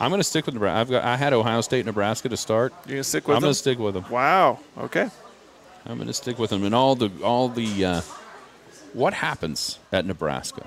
[0.00, 0.80] I'm going to stick with Nebraska.
[0.80, 1.04] I've got.
[1.04, 2.72] I had Ohio State, Nebraska to start.
[2.86, 3.46] You're gonna stick with I'm them?
[3.46, 4.04] going to stick with them.
[4.10, 4.58] Wow.
[4.76, 5.08] Okay.
[5.86, 6.64] I'm going to stick with them.
[6.64, 8.00] And all the all the uh,
[8.92, 10.66] what happens at Nebraska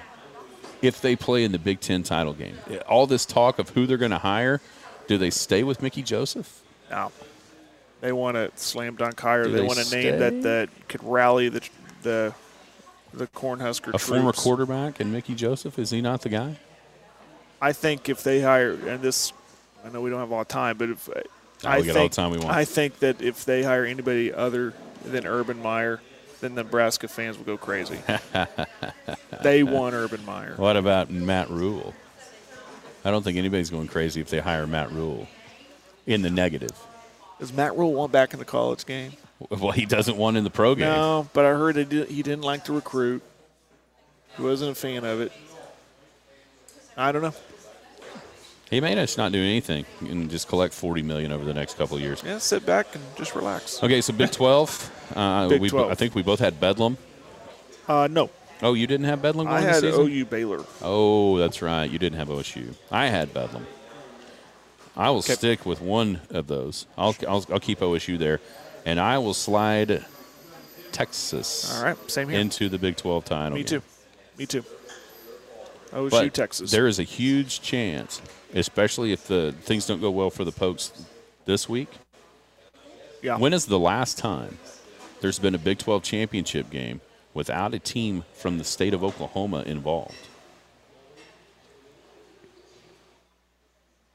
[0.82, 2.58] if they play in the Big Ten title game?
[2.88, 4.62] All this talk of who they're going to hire.
[5.08, 6.62] Do they stay with Mickey Joseph?
[6.90, 7.12] No.
[8.02, 9.48] they want to slam dunk hire.
[9.48, 11.62] They, they want a name that that could rally the
[12.02, 12.34] the
[13.14, 14.08] the Cornhusker A troops.
[14.08, 16.58] former quarterback and Mickey Joseph is he not the guy?
[17.62, 19.32] I think if they hire, and this,
[19.86, 21.08] I know we don't have a lot of time, but if
[21.64, 22.50] Oh, I think, the time we want.
[22.56, 24.74] I think that if they hire anybody other
[25.06, 26.02] than Urban Meyer,
[26.42, 28.00] then Nebraska fans will go crazy.
[29.44, 30.54] they want Urban Meyer.
[30.58, 31.94] What about Matt Rhule?
[33.04, 35.28] I don't think anybody's going crazy if they hire Matt Rhule
[36.08, 36.72] in the negative.
[37.40, 39.14] Does Matt Rhule want back in the college game?
[39.50, 40.86] Well, he doesn't want in the pro game.
[40.86, 43.22] No, but I heard did, he didn't like to recruit.
[44.38, 45.32] He wasn't a fan of it.
[46.98, 47.34] I don't know.
[48.76, 51.96] He may just not do anything and just collect forty million over the next couple
[51.96, 52.22] of years.
[52.26, 53.82] Yeah, sit back and just relax.
[53.82, 54.92] Okay, so Big Twelve.
[55.16, 55.90] Uh, Big we, 12.
[55.90, 56.98] I think we both had Bedlam.
[57.88, 58.30] Uh, no,
[58.62, 59.82] Oh, you didn't have Bedlam going I had?
[59.84, 60.66] OU Baylor.
[60.82, 61.90] Oh, that's right.
[61.90, 62.74] You didn't have OSU.
[62.92, 63.66] I had Bedlam.
[64.98, 65.36] I will Okay.
[65.36, 66.86] stick with one of those.
[66.98, 68.42] I'll, I'll, I'll keep OSU there,
[68.86, 70.04] and I will slide
[70.92, 72.40] Texas All right, same here.
[72.42, 73.52] into the Big 12 title.
[73.58, 73.82] Me game.
[73.82, 73.86] too.
[74.38, 74.64] Me too.
[75.92, 76.72] OSU, But Texas.
[76.72, 78.22] there is a huge chance,
[78.54, 80.92] especially if the things don't go well for the Pokes
[81.46, 81.90] this week.
[83.22, 83.38] yeah.
[83.38, 84.58] When is the last time
[85.22, 87.02] there's been a Big 12 championship game
[87.34, 90.16] without a team from the state of Oklahoma involved?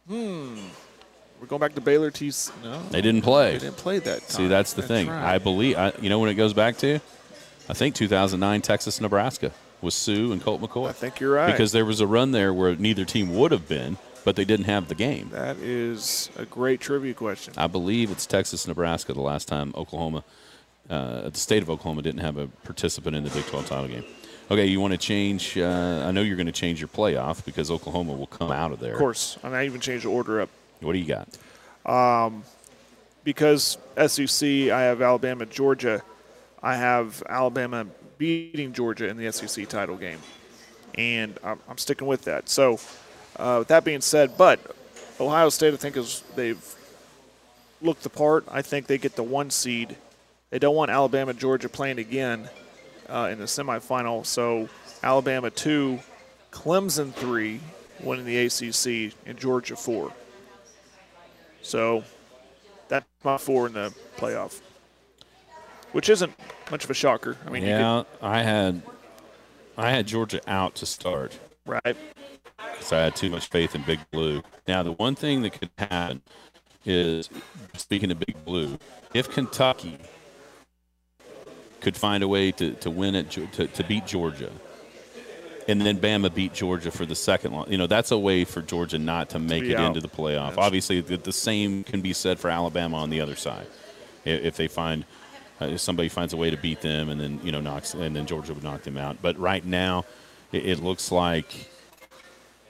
[0.09, 0.57] Hmm.
[1.41, 2.11] We're going back to Baylor.
[2.11, 2.31] T.
[2.62, 3.53] No, They didn't play.
[3.53, 4.22] they didn't play that.
[4.31, 5.09] See, that's the thing.
[5.09, 5.35] right.
[5.35, 7.01] I believe, I, you know, when it goes back to,
[7.68, 10.89] I think 2009 Texas Nebraska with Suh and Colt McCoy.
[10.89, 11.51] I think you're right.
[11.51, 14.66] Because there was a run there where neither team would have been, but they didn't
[14.66, 15.29] have the game.
[15.33, 17.55] that is a great trivia question.
[17.57, 20.25] I believe it's Texas Nebraska the last time Oklahoma,
[20.89, 24.05] uh, the state of Oklahoma didn't have a participant in the Big 12 title game.
[24.51, 25.57] Okay, you want to change?
[25.57, 28.81] Uh, I know you're going to change your playoff because Oklahoma will come out of
[28.81, 28.95] there.
[28.95, 30.49] Of course, and I even changed the order up
[30.81, 31.29] What do you got?
[33.25, 34.49] because SEC.
[34.71, 36.03] I have Alabama, Georgia.
[36.62, 37.87] I have Alabama
[38.18, 40.18] beating Georgia in the SEC title game,
[40.97, 42.49] and I'm, I'm sticking with that.
[42.49, 42.79] So,
[43.41, 44.61] uh, with that being said, but
[45.18, 46.62] Ohio State, I think, is they've
[47.80, 48.45] looked the part.
[48.49, 49.97] I think they get the one seed.
[50.51, 52.51] They don't want Alabama, Georgia playing again
[53.09, 54.26] uh, in the semifinal.
[54.26, 54.68] So,
[55.03, 56.01] Alabama two,
[56.53, 57.61] Clemson three,
[58.01, 60.12] winning the ACC, and Georgia four.
[61.62, 62.05] So,
[62.88, 64.61] that's my four in the playoff,
[65.93, 66.32] which isn't
[66.70, 67.36] much of a shocker.
[67.47, 68.82] I mean, Yeah, I had
[69.78, 71.97] I had Georgia out to start could, right?
[72.73, 74.43] because I had too much faith in Big Blue.
[74.69, 76.23] Now, the one thing that could happen
[76.85, 77.29] is,
[77.77, 78.79] speaking of Big Blue,
[79.15, 79.99] if Kentucky
[81.81, 84.51] could find a way to, to win it, to, to beat Georgia,
[85.69, 88.99] and then Bama beat Georgia for the second you know, that's a way for Georgia
[88.99, 89.89] not to make be it out.
[89.89, 90.51] into the playoff.
[90.51, 93.67] That's- Obviously, the, the same can be said for Alabama on the other side.
[94.25, 95.05] If they find
[95.61, 98.15] uh, if somebody finds a way to beat them, and then you know knocks, and
[98.15, 99.19] then Georgia would knock them out.
[99.23, 100.05] But right now,
[100.53, 101.70] it, it looks like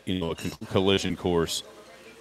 [0.07, 1.63] you know a collision course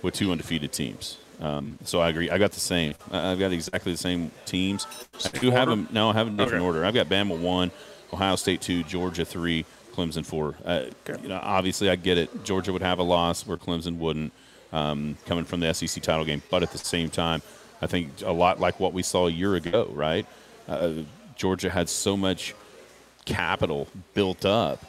[0.01, 1.17] with two undefeated teams.
[1.41, 2.29] Um, so I agree.
[2.29, 2.95] I got the same.
[3.11, 4.85] I've got exactly the same teams.
[5.25, 5.87] I do have them.
[5.91, 6.65] No, I have a different Okay.
[6.65, 6.83] order.
[6.85, 7.71] I've got Bama one,
[8.11, 10.55] Ohio State two, Georgia three, Clemson four.
[10.65, 10.85] Uh,
[11.21, 12.43] you know, obviously, I get it.
[12.43, 14.33] Georgia would have a loss where Clemson wouldn't,
[14.73, 16.41] um, coming from the SEC title game.
[16.51, 17.41] But at the same time,
[17.81, 19.89] I think a lot like what we saw a year ago.
[19.93, 20.25] Right,
[20.67, 20.91] uh,
[21.37, 22.53] Georgia had so much
[23.25, 24.83] capital built up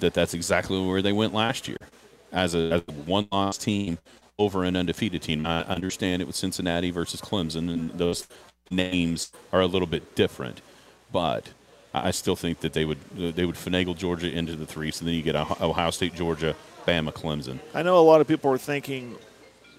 [0.00, 1.78] that that's exactly where they went last year
[2.32, 3.98] as a, as a one loss team
[4.38, 5.46] over an undefeated team.
[5.46, 8.26] I understand it was Cincinnati versus Clemson, and those
[8.70, 10.60] names are a little bit different,
[11.12, 11.50] but
[11.92, 15.14] I still think that they would they would finagle Georgia into the three, so then
[15.14, 17.60] you get Ohio State, Georgia, Bama, Clemson.
[17.72, 19.16] I know a lot of people are thinking,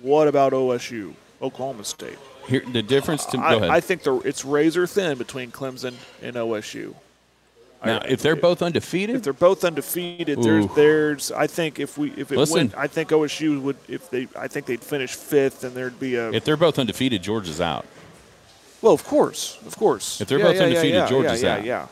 [0.01, 2.17] what about OSU, Oklahoma State?
[2.47, 3.75] Here, the difference to go I.
[3.77, 6.95] I think the, it's razor thin between Clemson and OSU.
[7.85, 10.71] Now, I- if they're both undefeated, if they're both undefeated, there's Ooh.
[10.75, 12.55] there's I think if we if it Listen.
[12.57, 16.15] went, I think OSU would if they I think they'd finish fifth and there'd be
[16.15, 17.85] a if they're both undefeated, Georgia's out.
[18.81, 21.63] well of course of course If they're Yeah, both yeah, undefeated, yeah, Georgia's out.
[21.65, 21.87] yeah, yeah.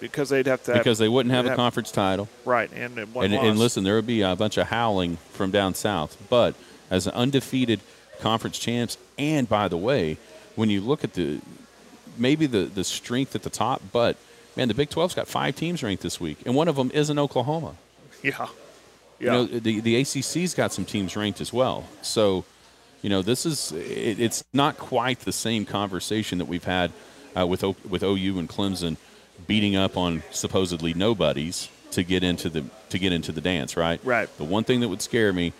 [0.00, 2.28] because they'd have to have, Because they wouldn't have a conference title.
[2.44, 6.16] right and And, and listen, there would be a bunch of howling from down south.
[6.28, 6.54] But
[6.90, 7.80] as an undefeated
[8.20, 10.18] conference champs, and by the way,
[10.56, 11.40] when you look at the
[12.16, 14.16] maybe the, the strength at the top, but
[14.56, 17.10] man, the Big 12's got five teams ranked this week, and one of them is
[17.10, 17.74] in Oklahoma.
[18.22, 18.46] yeah yeah
[19.18, 21.86] You know, the the ACC's got some teams ranked as well.
[22.02, 22.44] So,
[23.02, 26.92] you know, this is it, it's not quite the same conversation that we've had
[27.36, 28.96] uh, with O, with OU and Clemson
[29.46, 34.00] beating up on supposedly nobodies to get into the to get into the dance, right?
[34.04, 34.28] Right.
[34.36, 35.52] The one thing that would scare me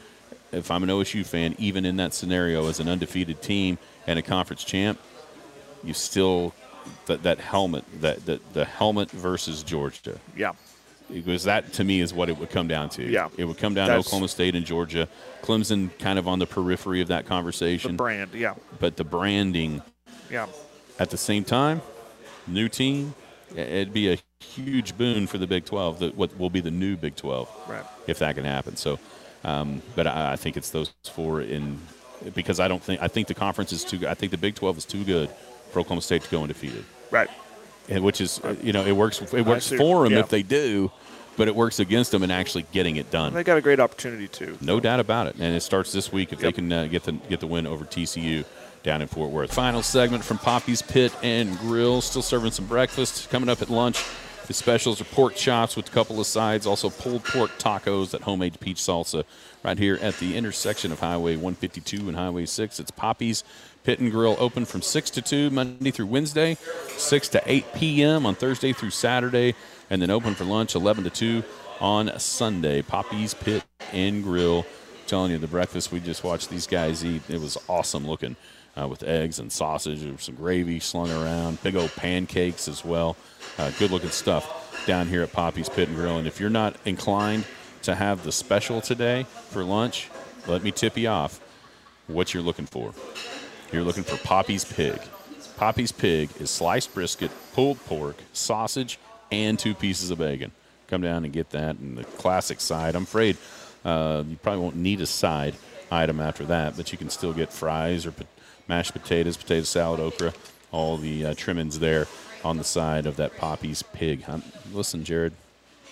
[0.53, 4.23] if I'm an OSU fan, even in that scenario as an undefeated team and a
[4.23, 4.99] conference champ,
[5.83, 6.55] you still
[7.07, 10.53] that that helmet that the, the helmet versus Georgia yeah
[11.13, 13.03] because that to me is what it would come down to.
[13.05, 13.29] Yeah.
[13.37, 15.07] it would come down That's- to Oklahoma State and Georgia,
[15.43, 17.93] Clemson kind of on the periphery of that conversation.
[17.93, 19.83] the brand yeah but the branding
[20.31, 20.47] yeah
[20.99, 21.83] at the same time,
[22.47, 23.15] new team,
[23.55, 25.99] it'd be a huge boon for the Big Twelve.
[25.99, 27.85] That what will be the new Big Twelve, Right.
[28.07, 28.77] if that can happen.
[28.77, 29.01] So,
[29.43, 31.81] um, but I, I think it's those four in
[32.35, 34.07] because I don't think I think the conference is too.
[34.07, 35.31] I think the Big Twelve is too good
[35.81, 37.29] Oklahoma State to go undefeated right
[37.89, 40.20] and which is you know it works it works for them Yeah.
[40.20, 40.91] if they do,
[41.37, 43.35] but it works against them in actually getting it done.
[43.35, 46.33] they got a great opportunity too No doubt about it, and it starts this week
[46.33, 48.45] if they can uh, get the get the win over TCU
[48.83, 49.53] down in Fort Worth.
[49.53, 54.03] Final segment from Poppy's Pit and Grill, still serving some breakfast coming up at lunch.
[54.47, 58.20] The specials are pork chops with a couple of sides, also pulled pork tacos, that
[58.22, 59.25] homemade peach salsa,
[59.62, 62.79] right here at the intersection of Highway 152 and Highway 6.
[62.79, 63.43] It's Poppy's
[63.85, 66.57] Pit and Grill, open from 6 to 2 Monday through Wednesday,
[66.97, 68.24] 6 to 8 p.m.
[68.24, 69.55] on Thursday through Saturday,
[69.91, 71.45] and then open for lunch 11 to 2
[71.80, 72.80] on Sunday.
[72.80, 73.62] Poppy's Pit
[73.93, 74.64] and Grill.
[75.07, 78.37] telling you, the breakfast we just watched these guys eat, it was awesome looking
[78.80, 83.16] uh, with eggs and sausage and some gravy slung around, big old pancakes as well.
[83.59, 86.16] Uh, good looking stuff down here at Poppy's Pit and Grill.
[86.16, 87.45] And if you're not inclined
[87.82, 90.09] to have the special today for lunch,
[90.47, 91.39] let me tip you off
[92.07, 92.95] what you're looking for.
[93.75, 95.01] You're looking for Poppy's Pig.
[95.57, 99.01] Poppy's Pig is sliced brisket, pulled pork, sausage,
[99.33, 100.53] and two pieces of bacon.
[100.87, 102.95] Come down and get that and the classic side.
[102.95, 103.37] I'm afraid
[103.85, 105.57] uh, you probably won't need a side
[105.91, 108.29] item after that, but you can still get fries or pot-
[108.68, 110.33] mashed potatoes, potato salad, okra,
[110.70, 112.07] all the uh, trimmings there
[112.45, 114.22] on the side of that Poppy's Pig.
[114.29, 115.33] Um, listen, Jared,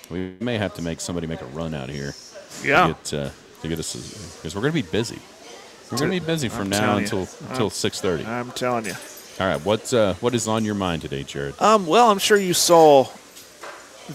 [0.08, 2.14] we may have to make somebody make a run out here
[2.62, 3.30] yeah to get, uh,
[3.60, 5.18] to get us because we're going to be busy.
[5.92, 7.18] We're going to be busy from I'm now telling you.
[7.20, 8.24] until until six thirty.
[8.24, 8.94] I'm telling you
[9.38, 11.54] All right, what's uh, what is on your mind today, Jared?
[11.60, 13.08] Um, well, I'm sure you saw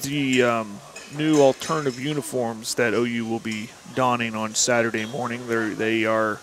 [0.01, 0.79] the um,
[1.15, 5.47] new alternative uniforms that OU will be donning on Saturday morning.
[5.47, 6.39] They're, they are.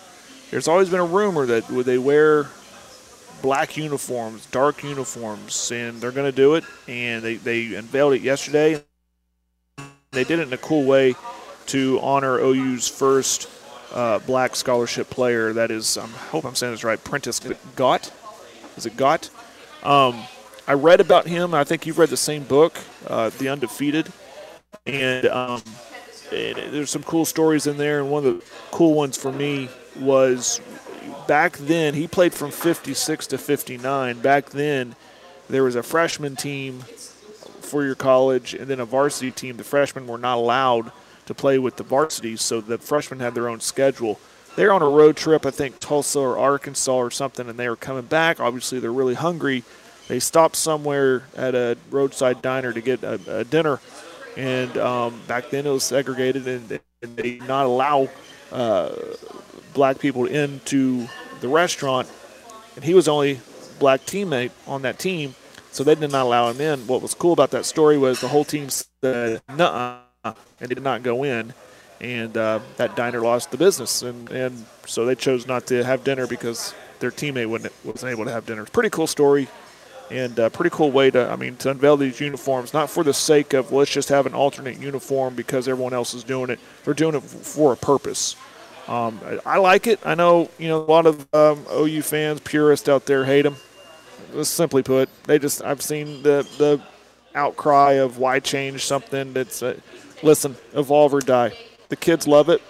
[0.51, 2.47] There's always been a rumor that would they wear
[3.43, 6.64] black uniforms, dark uniforms, and they're going to do it.
[6.87, 8.82] And they, they unveiled it yesterday.
[10.12, 11.16] They did it in a cool way
[11.66, 13.49] to honor OU's first
[13.95, 15.53] uh, black scholarship player.
[15.53, 17.41] That is, I hope I'm saying this right, Prentice
[17.77, 18.13] Gautt.
[18.77, 19.31] Is it Gautt?
[19.83, 20.23] Um,
[20.67, 21.55] I read about him.
[21.55, 24.13] I think you've read the same book, uh, The Undefeated,
[24.87, 25.63] and, um,
[26.33, 28.01] and there's some cool stories in there.
[28.01, 29.69] And one of the cool ones for me
[29.99, 30.61] was
[31.29, 34.19] back then he played from 56 to 59.
[34.21, 34.97] Back then,
[35.49, 36.81] there was a freshman team
[37.61, 39.57] for your college and then a varsity team.
[39.57, 40.93] The freshmen were not allowed
[41.27, 44.18] to play with the varsities, so the freshmen had their own schedule.
[44.57, 47.77] They're on a road trip, I think Tulsa or Arkansas or something, and they were
[47.77, 48.41] coming back.
[48.41, 49.64] Obviously, they're really hungry.
[50.07, 53.81] They stopped somewhere at a roadside diner to get a, a dinner,
[54.37, 58.09] and um, back then it was segregated, and, and they did not allow
[58.53, 58.93] uh,
[59.72, 61.09] black people into
[61.41, 62.09] the restaurant.
[62.77, 63.41] And he was the only
[63.79, 65.35] black teammate on that team,
[65.72, 66.87] so they did not allow him in.
[66.87, 71.03] What was cool about that story was the whole team said "nuh," and did not
[71.03, 71.53] go in,
[72.01, 76.05] and uh, that diner lost the business, and and so they chose not to have
[76.05, 78.62] dinner because their teammate wasn't wasn't able to have dinner.
[78.62, 79.49] It's pretty cool story,
[80.11, 83.14] and uh, pretty cool way to I mean to unveil these uniforms, not for the
[83.14, 86.59] sake of let's just have an alternate uniform because everyone else is doing it.
[86.85, 88.37] They're doing it for a purpose.
[88.87, 89.99] Um, I, like it.
[90.05, 93.57] I know you know a lot of um, OU fans, purists out there hate them.
[94.43, 96.83] Simply put, they just I've seen the the
[97.35, 99.79] outcry of why change something that's uh,
[100.25, 101.53] listen evolve or die.
[101.89, 102.62] The kids love it,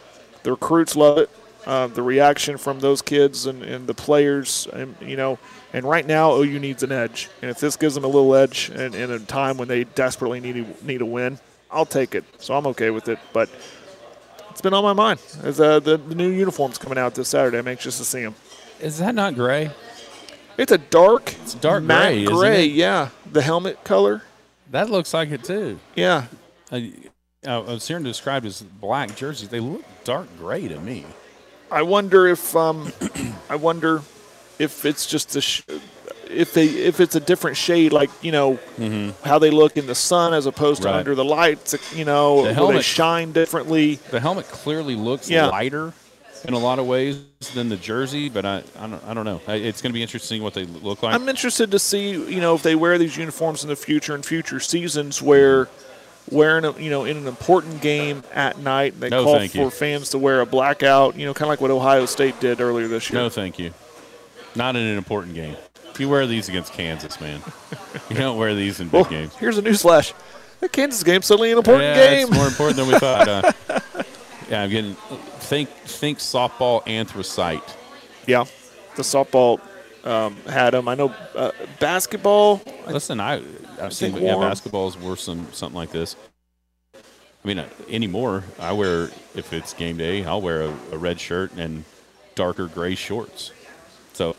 [0.42, 1.30] the recruits love it,
[1.66, 5.38] uh, the reaction from those kids and, and the players, and you know.
[5.72, 8.70] And right now, OU needs an edge, and if this gives them a little edge
[8.70, 11.38] in, in a time when they desperately need need a win,
[11.70, 12.24] I'll take it.
[12.38, 13.48] So I'm okay with it, but
[14.50, 17.58] it's been on my mind as uh, the, the new uniforms coming out this Saturday.
[17.58, 18.36] I'm anxious to see them.
[18.80, 19.70] Is that not gray?
[20.56, 22.64] It's a dark, It's dark matte gray, gray.
[22.66, 24.22] Yeah, the helmet color.
[24.70, 25.80] That looks like it too.
[25.96, 26.26] Yeah,
[26.70, 26.92] I,
[27.46, 29.48] I was hearing described as black jerseys.
[29.48, 31.04] They look dark gray to me.
[31.70, 32.92] I wonder if um,
[33.50, 34.02] I wonder
[34.58, 35.62] if it's just a sh-
[36.30, 38.58] if they if it's a different shade, like you know
[39.24, 40.92] how they look in the sun as opposed to Mm-hmm.
[40.94, 40.98] Right.
[41.00, 41.74] under the lights.
[41.94, 43.96] You know, The will they shine differently?
[44.10, 45.46] The helmet clearly looks Yeah.
[45.46, 45.92] lighter
[46.46, 47.18] in a lot of ways
[47.54, 49.40] than the jersey, but I I don't, I don't know.
[49.48, 51.14] It's going to be interesting what they look like.
[51.14, 54.22] I'm interested to see, you know, if they wear these uniforms in the future in
[54.22, 55.68] future seasons where
[56.34, 59.70] wearing, a, you know, in an important game at night, they No, call for you.
[59.70, 62.88] fans to wear a blackout, you know, kind of like what Ohio State did earlier
[62.88, 63.20] this year.
[63.22, 63.72] no, thank you.
[64.54, 65.56] Not in an important game.
[65.98, 67.40] You wear these against Kansas, man.
[68.10, 69.34] you don't wear these in big Well, games.
[69.36, 70.12] here's a newsflash.
[70.60, 72.28] The Kansas game's suddenly an important yeah, game.
[72.28, 73.28] it's more important than we thought.
[73.28, 73.52] Uh,
[74.50, 74.94] yeah, I'm getting
[75.40, 77.62] think think softball anthracite.
[78.26, 78.44] Yeah,
[78.96, 79.60] the softball
[80.04, 80.88] um, had them.
[80.88, 81.50] I know uh,
[81.80, 82.62] basketball.
[82.86, 83.42] Listen, I
[83.80, 86.16] I've seen yeah, basketballs wore some something like this.
[86.94, 91.20] I mean, uh, anymore, I wear if it's game day, I'll wear a, a red
[91.20, 91.84] shirt and
[92.34, 93.52] darker gray shorts.
[94.14, 94.34] So,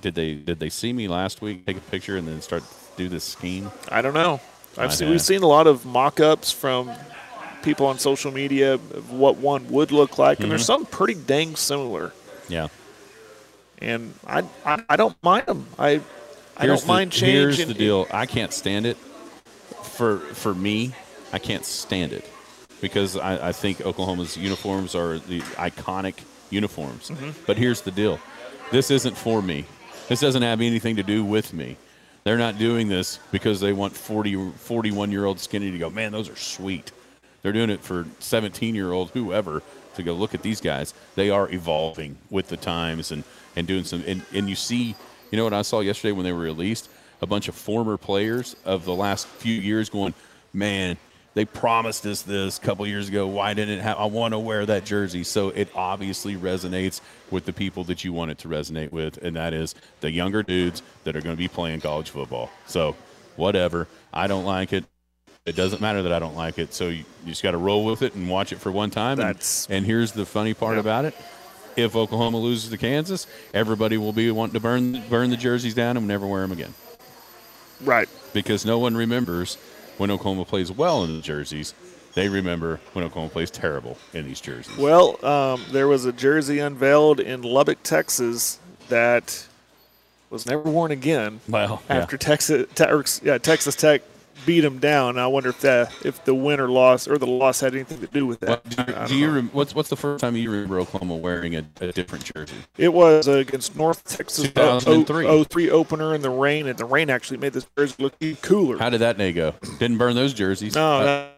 [0.00, 2.62] did they did they see me last week take a picture and then start
[2.96, 3.70] do this scheme?
[3.88, 4.40] I don't know.
[4.78, 6.90] I've seen, we've seen a lot of mock-ups from
[7.62, 10.50] people on social media of what one would look like, and Mm-hmm.
[10.50, 12.12] there's some pretty dang similar.
[12.48, 12.68] Yeah.
[13.82, 15.66] And I, I, I don't mind them.
[15.78, 16.00] I,
[16.56, 17.32] I Here's don't mind the, change.
[17.32, 18.06] Here's and- the deal.
[18.10, 18.96] I can't stand it.
[18.96, 20.94] For for me,
[21.32, 22.28] I can't stand it
[22.80, 26.20] because I, I think Oklahoma's uniforms are the iconic
[26.50, 27.10] uniforms.
[27.10, 27.30] Mm-hmm.
[27.46, 28.18] But here's the deal.
[28.70, 29.66] This isn't for me.
[30.08, 31.76] This doesn't have anything to do with me.
[32.24, 36.12] They're not doing this because they want 40, 41 year old skinny to go, man,
[36.12, 36.92] those are sweet.
[37.42, 39.62] They're doing it for 17 year old whoever
[39.94, 40.94] to go look at these guys.
[41.16, 43.24] They are evolving with the times and,
[43.56, 44.02] and doing some.
[44.06, 44.94] And, and you see,
[45.30, 46.88] you know what I saw yesterday when they were released?
[47.20, 50.14] A bunch of former players of the last few years going,
[50.52, 50.96] man,
[51.34, 53.26] they promised us this a couple years ago.
[53.26, 53.96] Why didn't it have?
[53.96, 55.24] I want to wear that jersey.
[55.24, 57.00] So it obviously resonates
[57.30, 60.42] with the people that you want it to resonate with, and that is the younger
[60.42, 62.50] dudes that are going to be playing college football.
[62.66, 62.96] So
[63.36, 63.88] whatever.
[64.12, 64.84] I don't like it.
[65.46, 66.74] It doesn't matter that I don't like it.
[66.74, 69.18] So you, you just got to roll with it and watch it for one time.
[69.18, 70.80] And- That's- and, here's the funny part Yeah.
[70.80, 71.14] about it.
[71.76, 75.96] If Oklahoma loses to Kansas, everybody will be wanting to burn burn the jerseys down
[75.96, 76.74] and never wear them again
[77.84, 78.08] right.
[78.32, 79.56] because no one remembers
[79.98, 81.74] when Oklahoma plays well in the jerseys.
[82.14, 84.76] They remember when Oklahoma plays terrible in these jerseys.
[84.76, 88.58] Well, um, there was a jersey unveiled in Lubbock, Texas,
[88.88, 89.46] that
[90.28, 91.40] was never worn again.
[91.48, 91.96] Well, yeah.
[91.96, 94.02] after Texas, te- or, yeah, Texas Tech
[94.46, 95.18] beat them down.
[95.18, 98.06] I wonder if that if the win or loss or the loss had anything to
[98.06, 98.48] do with that.
[98.48, 101.56] What, do, I don't you rem- what's what's the first time you remember Oklahoma wearing
[101.56, 102.54] a, a different jersey?
[102.76, 104.44] It was uh, against North Texas.
[104.44, 105.24] 2003.
[105.26, 108.36] 0- 03 opener in the rain, and the rain actually made this jersey look even
[108.36, 108.78] cooler.
[108.78, 109.54] How did that day go?
[109.78, 110.74] Didn't burn those jerseys.
[110.74, 111.28] no, Uh,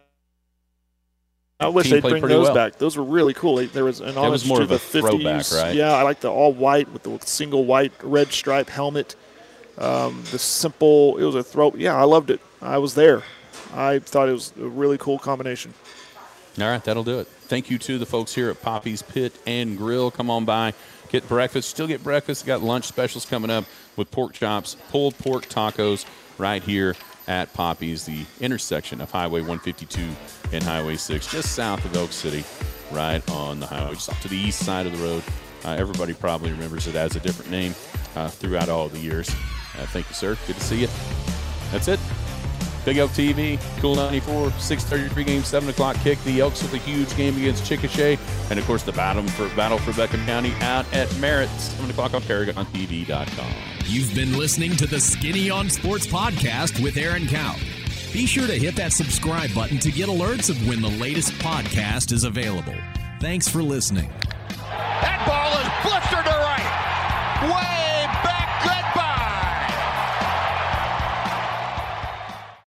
[1.57, 2.53] I wish they'd bring those well.
[2.53, 2.77] back.
[2.77, 3.65] Those were really cool.
[3.65, 5.73] There was an homage more to of the a throwback, right?
[5.73, 9.15] Yeah, I like the all white with the single white red stripe helmet.
[9.77, 11.73] Um, the simple, it was a throw.
[11.77, 12.41] Yeah, I loved it.
[12.65, 13.23] I was there.
[13.73, 15.73] I thought it was a really cool combination.
[16.59, 17.27] All right, that'll do it.
[17.27, 20.09] Thank you to the folks here at Poppy's Pit and Grill.
[20.09, 20.73] Come on by,
[21.09, 21.69] get breakfast.
[21.69, 22.45] Still get breakfast.
[22.45, 23.65] Got lunch specials coming up
[23.97, 26.05] with pork chops, pulled pork tacos
[26.37, 26.95] right here
[27.27, 30.01] at Poppy's, the intersection of Highway 152
[30.53, 32.43] and Highway 6, just south of Elk City,
[32.91, 35.23] right on the highway, just off to the east side of the road.
[35.63, 37.73] Uh, everybody probably remembers it as a different name
[38.15, 39.29] uh, throughout all the years.
[39.29, 40.37] Uh, thank you, sir.
[40.45, 40.87] Good to see you.
[41.71, 41.99] That's it.
[42.85, 46.23] Big Elk TV, Cool 94, 6:33 game, 7 o'clock kick.
[46.23, 48.17] The Elks with a huge game against Chickasha,
[48.49, 52.13] and of course the battle for battle for Beckham County out at Merritt, 7 o'clock
[52.13, 53.51] on ParagonTV.com.
[53.85, 57.55] You've been listening to the Skinny on Sports podcast with Aaron Cow.
[58.13, 62.13] Be sure to hit that subscribe button to get alerts of when the latest podcast
[62.13, 62.75] is available.
[63.19, 64.09] Thanks for listening.
[64.57, 67.51] That ball is blistered to right.
[67.51, 67.84] Way